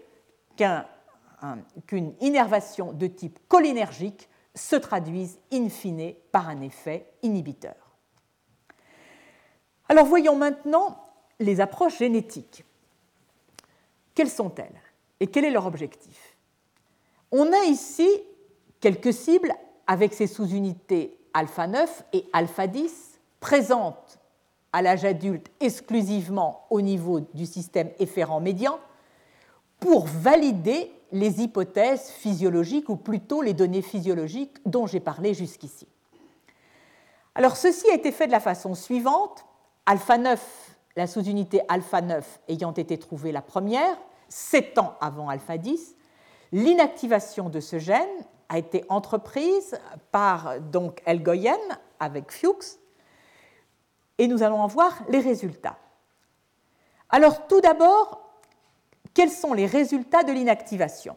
[1.87, 7.75] qu'une innervation de type cholinergique se traduise in fine par un effet inhibiteur.
[9.89, 11.03] Alors voyons maintenant
[11.41, 12.65] les approches génétiques.
[14.15, 14.81] Quelles sont-elles
[15.21, 16.37] et quel est leur objectif?
[17.31, 18.09] On a ici
[18.81, 19.55] quelques cibles
[19.87, 24.19] avec ces sous-unités alpha 9 et alpha 10 présentes
[24.73, 28.79] à l'âge adulte exclusivement au niveau du système efférent médian
[29.81, 35.87] pour valider les hypothèses physiologiques ou plutôt les données physiologiques dont j'ai parlé jusqu'ici.
[37.35, 39.45] Alors ceci a été fait de la façon suivante.
[39.87, 43.97] Alpha 9, la sous-unité alpha 9 ayant été trouvée la première,
[44.29, 45.97] 7 ans avant alpha 10,
[46.53, 48.09] l'inactivation de ce gène
[48.49, 49.79] a été entreprise
[50.11, 51.59] par donc Elgoyen
[52.01, 52.79] avec Fuchs
[54.19, 55.79] et nous allons en voir les résultats.
[57.09, 58.22] Alors tout d'abord,
[59.15, 61.17] quels sont les résultats de l'inactivation?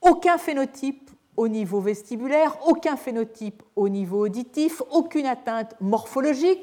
[0.00, 6.62] Aucun phénotype au niveau vestibulaire, aucun phénotype au niveau auditif, aucune atteinte morphologique.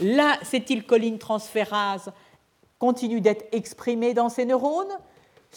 [0.00, 2.12] L'acétylcholine transférase
[2.78, 4.98] continue d'être exprimée dans ces neurones,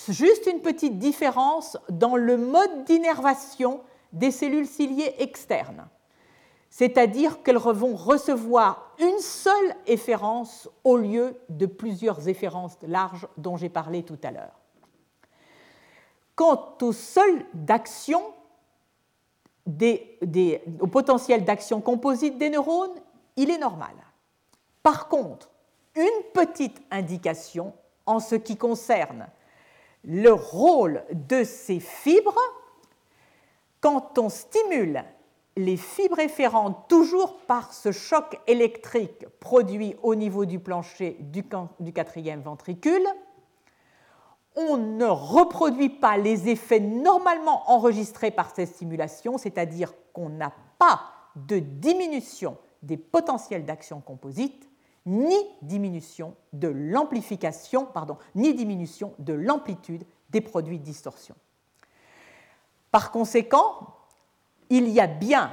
[0.09, 3.81] juste une petite différence dans le mode d'innervation
[4.13, 5.87] des cellules ciliées externes
[6.69, 13.69] c'est-à-dire qu'elles vont recevoir une seule efférence au lieu de plusieurs efférences larges dont j'ai
[13.69, 14.59] parlé tout à l'heure.
[16.35, 18.21] Quant au seul d'action,
[19.65, 22.99] au potentiel d'action composite des neurones,
[23.35, 23.95] il est normal.
[24.83, 25.49] Par contre,
[25.95, 27.73] une petite indication
[28.05, 29.27] en ce qui concerne
[30.03, 32.39] le rôle de ces fibres,
[33.81, 35.03] quand on stimule
[35.57, 41.43] les fibres efférentes, toujours par ce choc électrique produit au niveau du plancher du,
[41.93, 43.05] quatrième ventricule,
[44.55, 51.01] on ne reproduit pas les effets normalement enregistrés par cette stimulation, c'est-à-dire qu'on n'a pas
[51.35, 54.69] de diminution des potentiels d'action composite,
[55.07, 57.87] ni diminution de l'amplification,
[58.35, 61.35] ni diminution de l'amplitude des produits de distorsion.
[62.91, 63.96] Par conséquent,
[64.69, 65.51] il y a bien,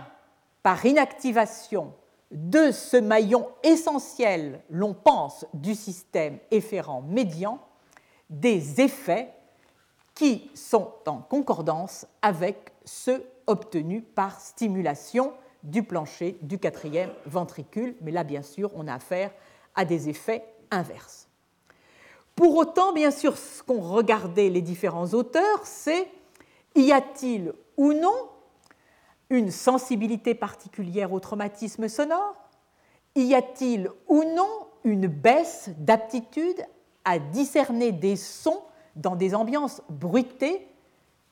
[0.62, 1.92] par inactivation
[2.30, 7.60] de ce maillon essentiel, l'on pense, du système efférent médian,
[8.30, 9.32] des effets
[10.14, 18.10] qui sont en concordance avec ceux obtenus par stimulation du plancher du quatrième ventricule, mais
[18.10, 19.30] là, bien sûr, on a affaire
[19.74, 21.28] à des effets inverses.
[22.36, 26.08] Pour autant, bien sûr, ce qu'ont regardé les différents auteurs, c'est
[26.74, 28.28] y a-t-il ou non
[29.36, 32.34] une sensibilité particulière au traumatisme sonore?
[33.14, 34.48] Y a-t-il ou non
[34.84, 36.64] une baisse d'aptitude
[37.04, 38.62] à discerner des sons
[38.96, 40.66] dans des ambiances bruitées,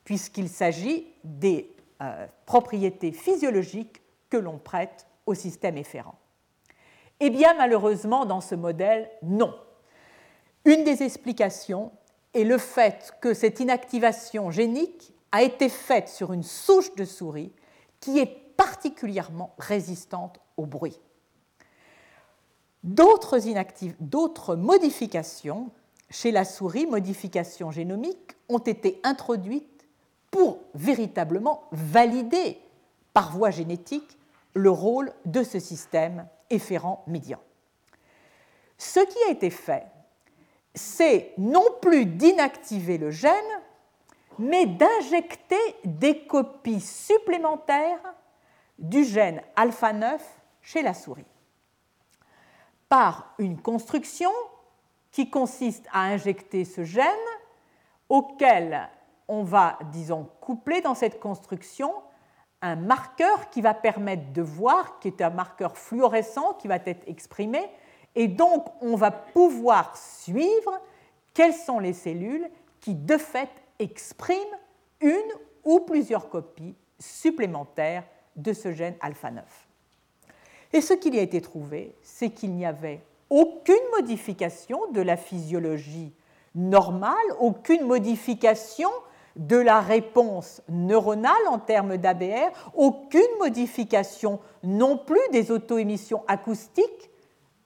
[0.03, 6.15] puisqu'il s'agit des euh, propriétés physiologiques que l'on prête au système efférent?
[7.19, 9.53] Eh bien, malheureusement, dans ce modèle, non.
[10.65, 11.91] Une des explications
[12.33, 17.51] est le fait que cette inactivation génique a été faite sur une souche de souris
[18.03, 18.25] qui est
[18.57, 20.99] particulièrement résistante au bruit.
[22.83, 25.71] D'autres modifications
[26.09, 29.87] chez la souris, modifications génomiques, ont été introduites
[30.31, 32.59] pour véritablement valider
[33.13, 34.17] par voie génétique
[34.53, 37.39] le rôle de ce système efférent médian.
[38.77, 39.87] Ce qui a été fait,
[40.75, 43.31] c'est non plus d'inactiver le gène,
[44.39, 48.01] mais d'injecter des copies supplémentaires
[48.77, 50.21] du gène alpha 9
[50.61, 51.25] chez la souris.
[52.89, 54.31] Par une construction
[55.11, 57.05] qui consiste à injecter ce gène
[58.09, 58.89] auquel
[59.27, 61.93] on va, disons, coupler dans cette construction
[62.61, 67.07] un marqueur qui va permettre de voir, qui est un marqueur fluorescent qui va être
[67.07, 67.61] exprimé,
[68.15, 70.79] et donc on va pouvoir suivre
[71.33, 73.49] quelles sont les cellules qui de fait
[73.83, 74.57] expriment
[75.01, 75.31] une
[75.63, 78.03] ou plusieurs copies supplémentaires
[78.35, 79.43] de ce gène alpha 9.
[80.73, 85.17] Et ce qu'il y a été trouvé, c'est qu'il n'y avait aucune modification de la
[85.17, 86.13] physiologie
[86.55, 88.89] normale, aucune modification
[89.35, 97.11] de la réponse neuronale en termes d'ABR, aucune modification non plus des auto-émissions acoustiques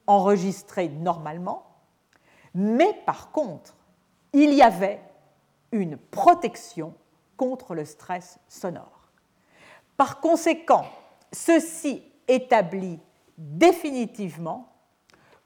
[0.06, 1.66] enregistrées normalement,
[2.54, 3.76] mais par contre,
[4.32, 5.00] il y avait
[5.72, 6.94] une protection
[7.36, 9.10] contre le stress sonore.
[9.96, 10.86] Par conséquent,
[11.32, 12.98] ceci établit
[13.36, 14.72] définitivement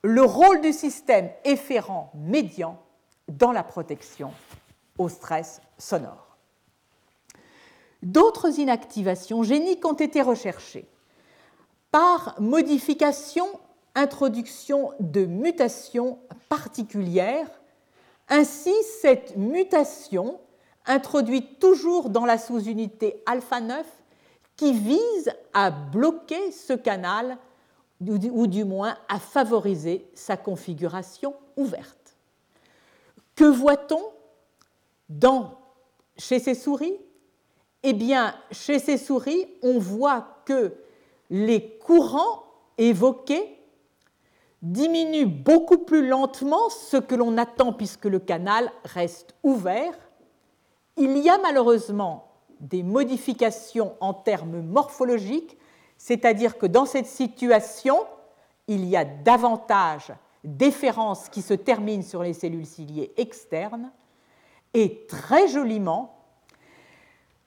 [0.03, 2.79] le rôle du système efférent médian
[3.29, 4.33] dans la protection
[4.99, 6.37] au stress sonore.
[8.03, 10.89] D'autres inactivations géniques ont été recherchées
[11.93, 13.47] par modification,
[13.95, 16.19] introduction de mutations
[16.49, 17.49] particulières.
[18.35, 18.73] Ainsi,
[19.03, 20.41] cette mutation,
[20.87, 23.85] introduite toujours dans la sous-unité alpha 9,
[24.57, 27.37] qui vise à bloquer ce canal
[28.01, 32.17] ou du moins à favoriser sa configuration ouverte.
[33.37, 34.01] Que voit-on
[36.17, 36.97] chez ces souris?
[37.83, 40.73] Eh bien, chez ces souris, on voit que
[41.29, 42.45] les courants
[42.79, 43.59] évoqués
[44.63, 49.95] diminuent beaucoup plus lentement, ce que l'on attend puisque le canal reste ouvert.
[50.97, 55.59] Il y a malheureusement des modifications en termes morphologiques
[56.03, 57.97] c'est-à-dire que dans cette situation,
[58.67, 63.93] il y a davantage d'efférences qui se terminent sur les cellules ciliées externes,
[64.75, 66.19] et très joliment,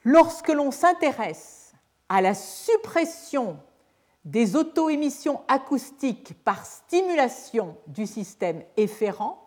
[0.06, 1.74] lorsque l'on s'intéresse
[2.08, 3.60] à la suppression
[4.26, 9.42] des auto-émissions acoustiques par stimulation du système efférent,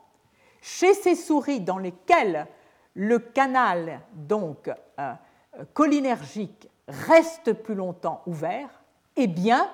[0.63, 2.47] chez ces souris dans lesquelles
[2.95, 5.13] le canal donc euh,
[5.75, 8.83] cholinergique reste plus longtemps ouvert,
[9.17, 9.69] eh bien,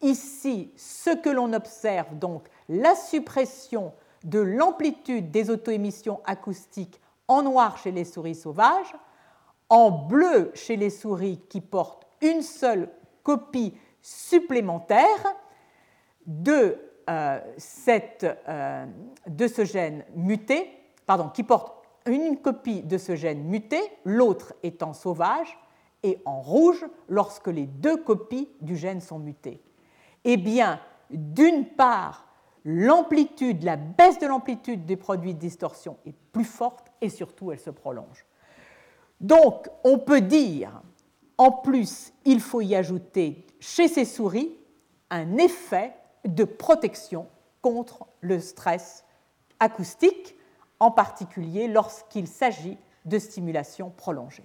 [0.00, 3.92] ici, ce que l'on observe, donc la suppression
[4.24, 8.94] de l'amplitude des auto-émissions acoustiques en noir chez les souris sauvages,
[9.68, 12.90] en bleu chez les souris qui portent une seule
[13.22, 15.34] copie supplémentaire
[16.26, 16.78] de,
[17.08, 17.40] euh,
[18.48, 18.86] euh,
[19.26, 20.70] de ce gène muté,
[21.06, 25.58] pardon, qui porte une copie de ce gène muté, l'autre étant sauvage,
[26.02, 29.62] et en rouge lorsque les deux copies du gène sont mutées
[30.24, 32.26] Eh bien, d'une part,
[32.64, 37.60] l'amplitude, la baisse de l'amplitude des produits de distorsion est plus forte et surtout elle
[37.60, 38.24] se prolonge.
[39.20, 40.80] Donc, on peut dire,
[41.40, 44.54] en plus, il faut y ajouter chez ces souris
[45.08, 45.94] un effet
[46.26, 47.28] de protection
[47.62, 49.06] contre le stress
[49.58, 50.36] acoustique,
[50.80, 52.76] en particulier lorsqu'il s'agit
[53.06, 54.44] de stimulation prolongée.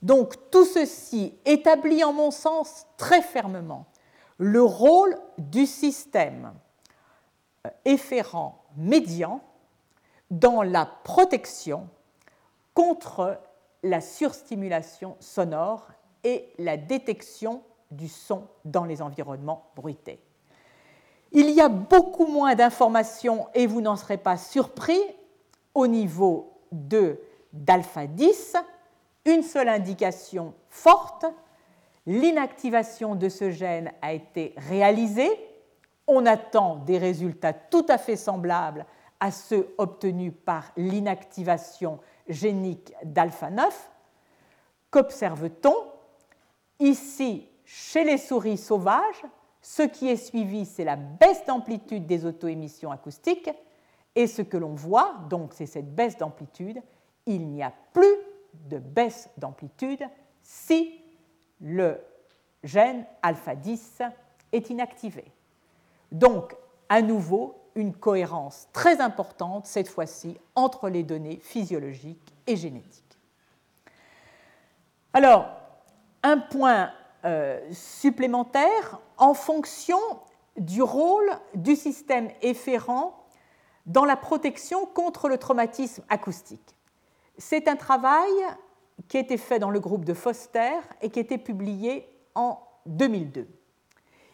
[0.00, 3.86] Donc tout ceci établit en mon sens très fermement
[4.38, 6.52] le rôle du système
[7.66, 9.40] euh, efférent médian
[10.30, 11.88] dans la protection
[12.72, 13.40] contre
[13.82, 15.88] la surstimulation sonore
[16.24, 20.20] et la détection du son dans les environnements bruités.
[21.32, 25.00] Il y a beaucoup moins d'informations, et vous n'en serez pas surpris,
[25.74, 27.20] au niveau de
[27.52, 28.56] d'alpha 10,
[29.24, 31.24] une seule indication forte,
[32.06, 35.30] l'inactivation de ce gène a été réalisée.
[36.06, 38.86] On attend des résultats tout à fait semblables
[39.20, 43.90] à ceux obtenus par l'inactivation génique d'alpha 9.
[44.90, 45.74] Qu'observe-t-on
[46.80, 49.24] Ici, chez les souris sauvages,
[49.60, 53.50] ce qui est suivi, c'est la baisse d'amplitude des auto-émissions acoustiques.
[54.14, 56.80] Et ce que l'on voit, donc, c'est cette baisse d'amplitude.
[57.26, 58.16] Il n'y a plus
[58.54, 60.02] de baisse d'amplitude
[60.42, 61.00] si
[61.60, 62.00] le
[62.62, 64.02] gène alpha 10
[64.52, 65.24] est inactivé.
[66.10, 66.56] Donc,
[66.88, 73.04] à nouveau, une cohérence très importante, cette fois-ci, entre les données physiologiques et génétiques.
[75.12, 75.48] Alors,
[76.22, 76.90] un point
[77.24, 79.98] euh, supplémentaire en fonction
[80.56, 83.24] du rôle du système efférent
[83.86, 86.76] dans la protection contre le traumatisme acoustique.
[87.38, 88.30] C'est un travail
[89.08, 92.58] qui a été fait dans le groupe de Foster et qui a été publié en
[92.86, 93.48] 2002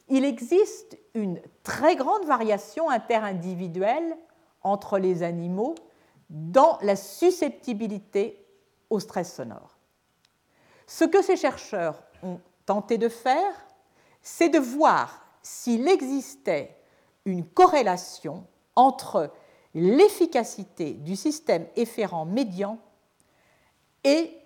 [0.08, 4.16] il existe une très grande variation interindividuelle
[4.62, 5.74] entre les animaux
[6.30, 8.44] dans la susceptibilité
[8.90, 9.78] au stress sonore.
[10.86, 13.54] Ce que ces chercheurs ont tenté de faire,
[14.22, 16.76] c'est de voir s'il existait
[17.24, 19.30] une corrélation entre
[19.74, 22.78] l'efficacité du système efférent médian
[24.04, 24.36] et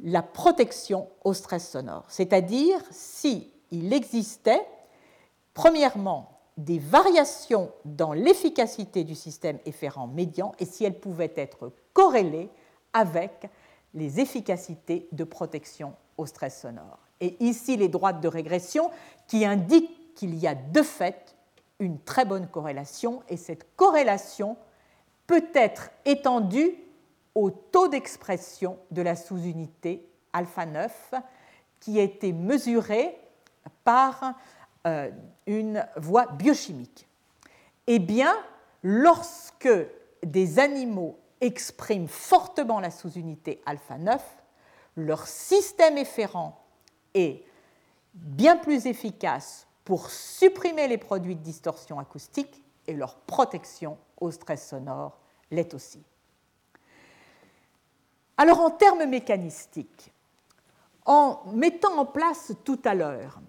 [0.00, 4.64] la protection au stress sonore, c'est-à-dire s'il existait
[5.58, 12.48] Premièrement, des variations dans l'efficacité du système efférent médian et si elles pouvaient être corrélées
[12.92, 13.50] avec
[13.92, 17.00] les efficacités de protection au stress sonore.
[17.20, 18.92] Et ici, les droites de régression
[19.26, 21.34] qui indiquent qu'il y a de fait
[21.80, 24.56] une très bonne corrélation et cette corrélation
[25.26, 26.72] peut être étendue
[27.34, 31.14] au taux d'expression de la sous-unité alpha 9
[31.80, 33.18] qui a été mesuré
[33.82, 34.34] par
[34.88, 35.10] euh,
[35.46, 37.06] une voie biochimique
[37.86, 38.34] Eh bien,
[38.82, 39.68] lorsque
[40.22, 44.22] des animaux expriment fortement la sous-unité alpha 9,
[44.96, 46.64] leur système efférent
[47.14, 47.44] est
[48.14, 54.68] bien plus efficace pour supprimer les produits de distorsion acoustique et leur protection au stress
[54.68, 55.18] sonore
[55.50, 56.02] l'est aussi.
[58.36, 60.12] Alors en termes mécanistiques,
[61.04, 63.40] en mettant en place tout à l'heure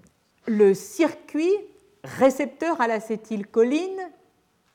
[0.46, 1.56] le circuit
[2.04, 4.02] récepteur à l'acétylcholine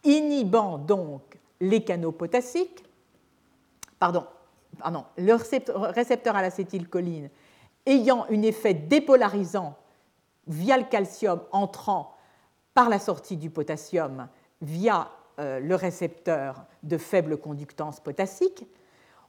[0.05, 2.85] inhibant donc les canaux potassiques,
[3.99, 4.27] pardon,
[5.16, 5.35] le
[5.93, 7.31] récepteur à l'acétylcholine
[7.86, 9.77] ayant un effet dépolarisant
[10.47, 12.15] via le calcium entrant
[12.74, 14.28] par la sortie du potassium
[14.61, 18.66] via euh, le récepteur de faible conductance potassique,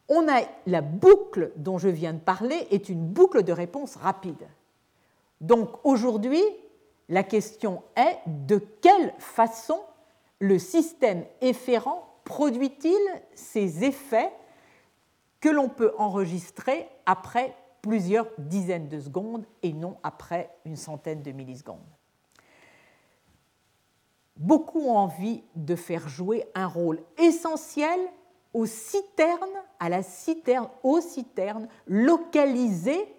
[0.07, 4.47] on a la boucle dont je viens de parler est une boucle de réponse rapide.
[5.41, 6.43] Donc aujourd'hui,
[7.09, 9.79] la question est de quelle façon
[10.39, 12.99] le système efférent produit-il
[13.35, 14.31] ces effets
[15.39, 21.31] que l'on peut enregistrer après plusieurs dizaines de secondes et non après une centaine de
[21.31, 21.77] millisecondes?
[24.37, 27.99] Beaucoup ont envie de faire jouer un rôle essentiel
[28.53, 33.14] aux citernes, à la citerne, aux citernes localisées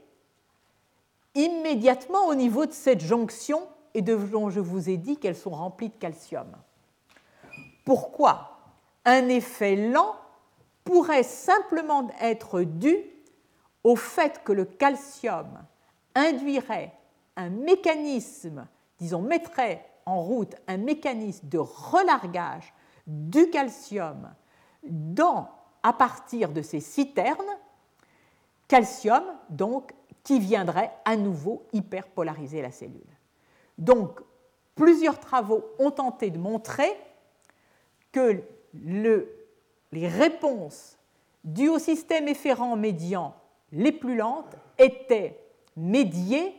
[1.36, 3.62] immédiatement au niveau de cette jonction
[3.94, 6.50] et dont je vous ai dit qu'elles sont remplies de calcium.
[7.84, 8.58] Pourquoi
[9.04, 10.16] Un effet lent
[10.84, 12.96] pourrait simplement être dû
[13.84, 15.46] au fait que le calcium
[16.14, 16.92] induirait
[17.36, 18.66] un mécanisme,
[18.98, 22.72] disons, mettrait en route un mécanisme de relargage
[23.06, 24.32] du calcium
[24.82, 25.48] dans,
[25.82, 27.56] à partir de ces citernes,
[28.68, 29.92] calcium donc
[30.26, 33.06] qui viendrait à nouveau hyperpolariser la cellule.
[33.78, 34.18] Donc,
[34.74, 36.90] plusieurs travaux ont tenté de montrer
[38.10, 38.42] que
[38.74, 40.98] les réponses
[41.44, 43.36] dues au système efférent médian
[43.70, 45.38] les plus lentes étaient
[45.76, 46.52] médiées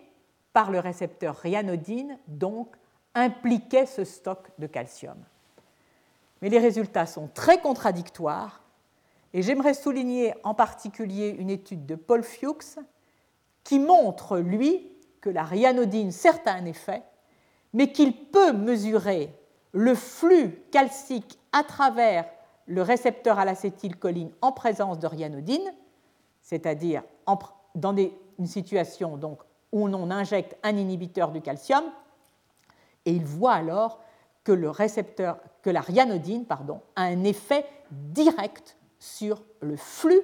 [0.53, 2.73] par le récepteur ryanodine, donc
[3.15, 5.17] impliquaient ce stock de calcium.
[6.41, 8.63] Mais les résultats sont très contradictoires
[9.33, 12.77] et j'aimerais souligner en particulier une étude de Paul Fuchs
[13.67, 14.89] qui montre, lui,
[15.19, 17.03] que la ryanodine certes a un effet,
[17.73, 19.29] mais qu'il peut mesurer
[19.73, 22.29] le flux calcique à travers
[22.65, 25.73] le récepteur à l'acétylcholine en présence de ryanodine,
[26.41, 27.03] c'est-à-dire
[27.75, 27.93] dans
[28.39, 29.41] une situation donc,
[29.73, 31.83] où on injecte un inhibiteur du calcium,
[33.03, 33.99] et il voit alors
[34.45, 36.45] que, la ryanodine
[36.95, 40.21] a un effet direct sur le flux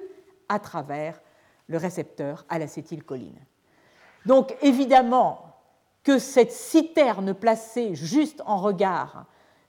[0.48, 1.20] à travers
[1.66, 3.38] le récepteur à l'acétylcholine.
[4.26, 5.54] Donc évidemment
[6.02, 9.26] que cette citerne placée juste en regard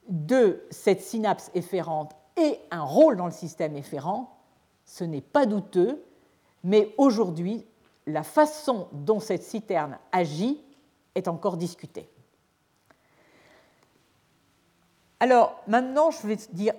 [0.10, 4.38] de cette synapse efférente ait un rôle dans le système efférent,
[4.84, 6.04] ce n'est pas douteux,
[6.64, 7.66] mais aujourd'hui,
[8.06, 10.62] la façon dont cette citerne agit
[11.16, 12.10] est encore discuté.
[15.20, 16.74] Alors maintenant, je vais dire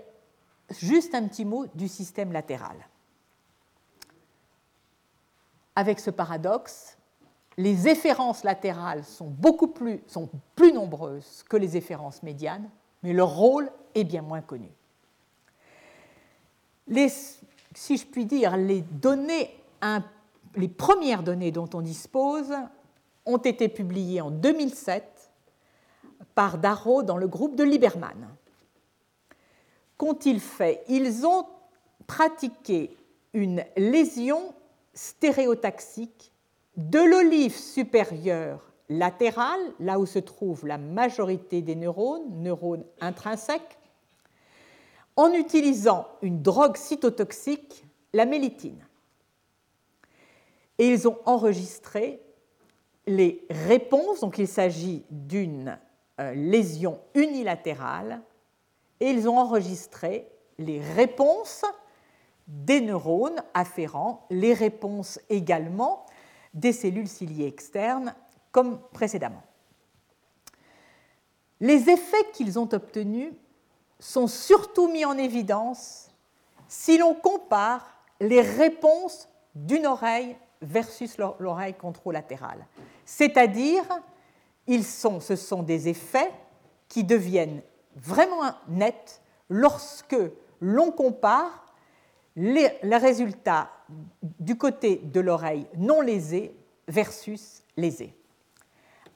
[0.71, 2.77] juste un petit mot du système latéral.
[5.77, 6.97] Avec ce paradoxe,
[7.59, 12.69] les efférences latérales sont beaucoup plus, sont plus nombreuses que les efférences médianes,
[13.03, 14.71] mais leur rôle est bien moins connu.
[17.75, 19.51] Si je puis dire, les données,
[20.55, 22.53] les premières données dont on dispose
[23.27, 25.31] ont été publiées en 2007
[26.35, 28.29] par Darrow dans le groupe de Lieberman.
[29.99, 30.85] Qu'ont-ils fait?
[30.89, 31.47] Ils ont
[32.07, 32.97] pratiqué
[33.35, 34.55] une lésion
[34.97, 36.33] stéréotaxique
[36.77, 43.79] de l'olive supérieure latérale, là où se trouve la majorité des neurones, neurones intrinsèques,
[45.17, 48.85] en utilisant une drogue cytotoxique, la mélitine.
[50.79, 52.21] Et ils ont enregistré
[53.07, 55.79] les réponses, donc il s'agit d'une
[56.21, 58.21] euh, lésion unilatérale,
[59.01, 60.29] et ils ont enregistré
[60.59, 61.65] les réponses
[62.47, 66.07] des neurones afférents, les réponses également
[66.55, 68.15] des cellules ciliées externes,
[68.53, 69.43] comme précédemment.
[71.61, 73.33] Les effets qu'ils ont obtenus
[73.99, 76.09] sont surtout mis en évidence
[76.69, 77.87] si l'on compare
[78.21, 82.67] les réponses d'une oreille versus l'oreille contralatérale.
[83.05, 83.85] C'est-à-dire
[84.69, 86.33] ce sont des effets
[86.89, 87.63] qui deviennent
[87.95, 90.17] vraiment nets lorsque
[90.61, 91.66] l'on compare
[92.37, 93.71] les, résultats
[94.23, 96.55] du côté de l'oreille non lésée
[96.87, 98.15] versus lésée.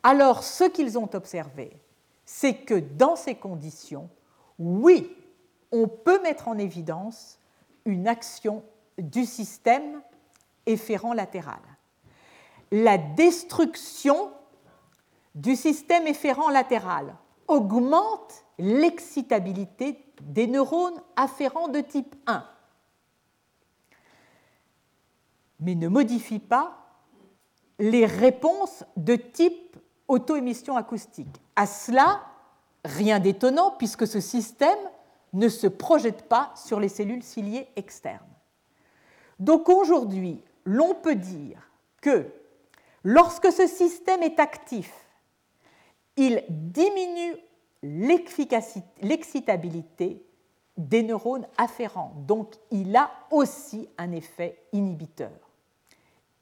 [0.03, 1.71] Alors, ce qu'ils ont observé,
[2.25, 4.09] c'est que dans ces conditions,
[4.59, 5.15] oui,
[5.71, 7.39] on peut mettre en évidence
[7.85, 8.63] une action
[8.99, 10.01] du système
[10.67, 11.61] efférent latéral.
[12.73, 14.31] La destruction
[15.35, 17.15] du système efférent latéral
[17.49, 22.45] augmente l'excitabilité des neurones afférents de type 1,
[25.61, 26.77] mais ne modifie pas
[27.79, 29.77] les réponses de type
[30.09, 31.41] auto-émission acoustique.
[31.57, 32.23] À cela,
[32.85, 34.79] rien d'étonnant puisque ce système
[35.33, 38.27] ne se projette pas sur les cellules ciliées externes.
[39.39, 41.71] Donc aujourd'hui, l'on peut dire
[42.03, 42.27] que
[43.05, 44.93] lorsque ce système est actif,
[46.17, 47.37] il diminue
[47.83, 50.27] l'excitabilité
[50.77, 52.13] des neurones afférents.
[52.27, 55.50] Donc il a aussi un effet inhibiteur.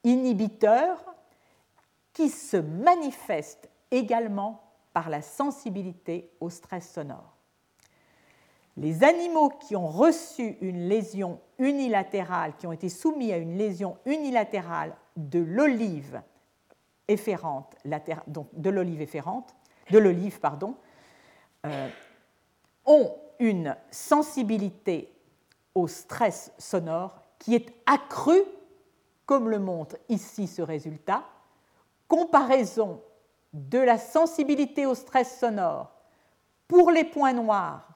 [0.03, 1.03] Inhibiteur
[2.13, 4.61] qui se manifeste également
[4.93, 7.37] par la sensibilité au stress sonore.
[8.77, 13.97] Les animaux qui ont reçu une lésion unilatérale, qui ont été soumis à une lésion
[14.05, 16.21] unilatérale de l'olive
[17.09, 17.75] efférente,
[18.27, 19.53] donc de l'olive efférente,
[19.91, 20.75] de l'olive, pardon,
[21.65, 21.89] euh,
[22.85, 25.13] ont une sensibilité
[25.75, 28.43] au stress sonore qui est accrue,
[29.29, 31.23] comme le montre ici ce résultat,
[32.07, 32.99] comparaison
[33.53, 35.91] de la sensibilité au stress sonore
[36.67, 37.87] pour les points noirs,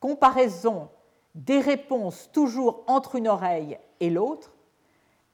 [0.00, 0.88] comparaison
[1.36, 4.52] des réponses toujours entre une oreille et l'autre,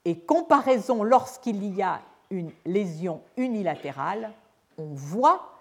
[0.05, 4.31] et comparaison lorsqu'il y a une lésion unilatérale,
[4.77, 5.55] on voit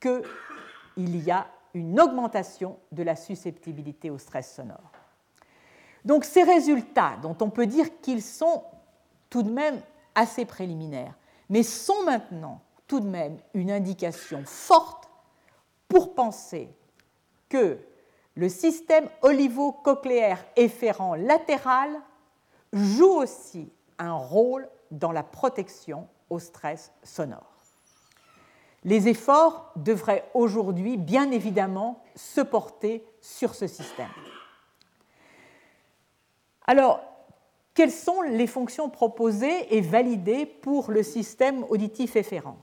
[0.00, 0.24] qu'il
[0.96, 4.92] y a une augmentation de la susceptibilité au stress sonore.
[6.06, 8.62] Donc ces résultats, dont on peut dire qu'ils sont
[9.34, 9.82] tout de même
[10.14, 11.14] assez préliminaires,
[11.48, 15.10] mais sont maintenant tout de même une indication forte
[15.88, 16.68] pour penser
[17.48, 17.80] que
[18.36, 22.00] le système olivo-cochléaire efférent latéral
[22.72, 27.56] joue aussi un rôle dans la protection au stress sonore.
[28.84, 34.12] Les efforts devraient aujourd'hui, bien évidemment, se porter sur ce système.
[36.68, 37.13] Alors,
[37.74, 42.56] quelles sont les fonctions proposées et validées pour le système auditif efférent?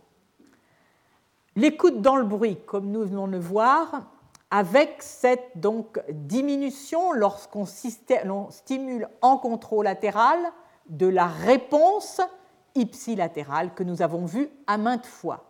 [1.57, 4.05] L'écoute dans le bruit, comme nous venons de le voir,
[4.49, 10.39] avec cette donc, diminution lorsqu'on stimule en contrôle latéral
[10.87, 12.21] de la réponse
[12.75, 15.45] ipsilatérale que nous avons vue à maintes fois.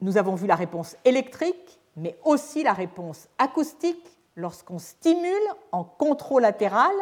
[0.00, 5.34] Nous avons vu la réponse électrique, mais aussi la réponse acoustique lorsqu'on stimule
[5.72, 6.94] en contralatéral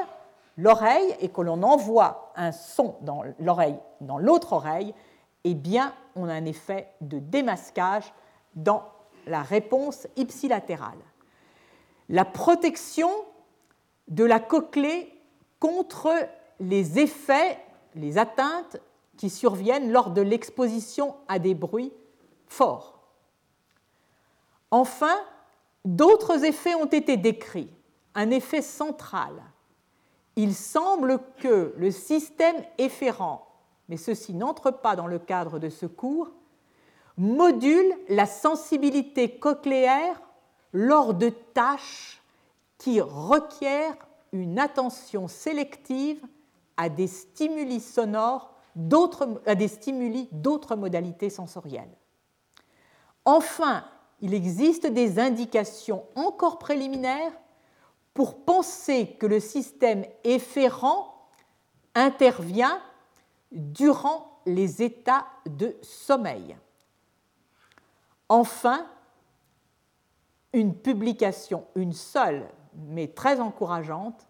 [0.58, 4.92] l'oreille et que l'on envoie un son dans l'oreille, dans l'autre oreille,
[5.44, 8.12] eh bien, on a un effet de démasquage
[8.54, 8.82] dans
[9.26, 10.98] la réponse ipsilatérale.
[12.08, 13.10] La protection
[14.08, 15.14] de la cochlée
[15.60, 16.12] contre
[16.60, 17.58] les effets,
[17.94, 18.78] les atteintes
[19.16, 21.92] qui surviennent lors de l'exposition à des bruits
[22.46, 22.98] forts.
[24.70, 25.16] Enfin,
[25.84, 27.72] d'autres effets ont été décrits.
[28.14, 29.32] Un effet central.
[30.38, 33.44] Il semble que le système efférent,
[33.88, 36.30] mais ceci n'entre pas dans le cadre de ce cours,
[37.16, 40.22] module la sensibilité cochléaire
[40.72, 42.22] lors de tâches
[42.78, 43.96] qui requièrent
[44.30, 46.24] une attention sélective
[46.76, 48.54] à des stimuli sonores,
[49.44, 51.98] à des stimuli d'autres modalités sensorielles.
[53.24, 53.82] Enfin,
[54.20, 57.32] il existe des indications encore préliminaires
[58.18, 61.28] pour penser que le système efférent
[61.94, 62.82] intervient
[63.52, 66.56] durant les états de sommeil.
[68.28, 68.84] Enfin,
[70.52, 74.26] une publication, une seule, mais très encourageante,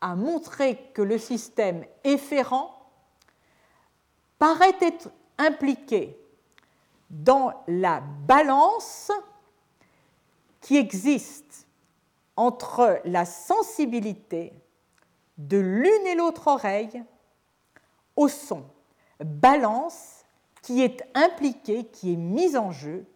[0.00, 2.90] a montré que le système efférent
[4.38, 6.18] paraît être impliqué
[7.10, 9.12] dans la balance
[10.62, 11.66] qui existe
[12.36, 14.52] entre la sensibilité
[15.38, 17.02] de l'une et l'autre oreille
[18.16, 18.64] au son.
[19.20, 20.24] Balance
[20.62, 23.06] qui est impliquée, qui est mise en jeu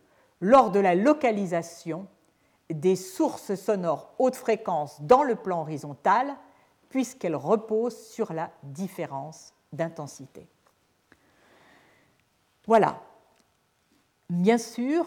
[0.40, 2.06] lors de la localisation
[2.70, 6.34] des sources sonores haute fréquence dans le plan horizontal,
[6.88, 10.46] puisqu'elles reposent sur la différence d'intensité.
[12.66, 13.00] Voilà.
[14.30, 15.06] Bien sûr,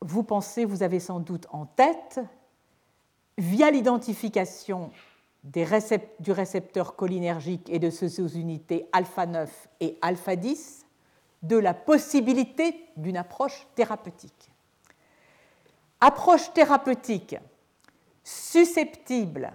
[0.00, 2.20] vous pensez, vous avez sans doute en tête,
[3.38, 4.90] via l'identification
[5.44, 10.86] du récepteur cholinergique et de ses sous-unités alpha 9 et alpha 10,
[11.42, 14.50] de la possibilité d'une approche thérapeutique.
[16.00, 17.36] Approche thérapeutique
[18.22, 19.52] susceptible,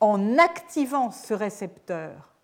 [0.00, 2.34] en activant ce récepteur,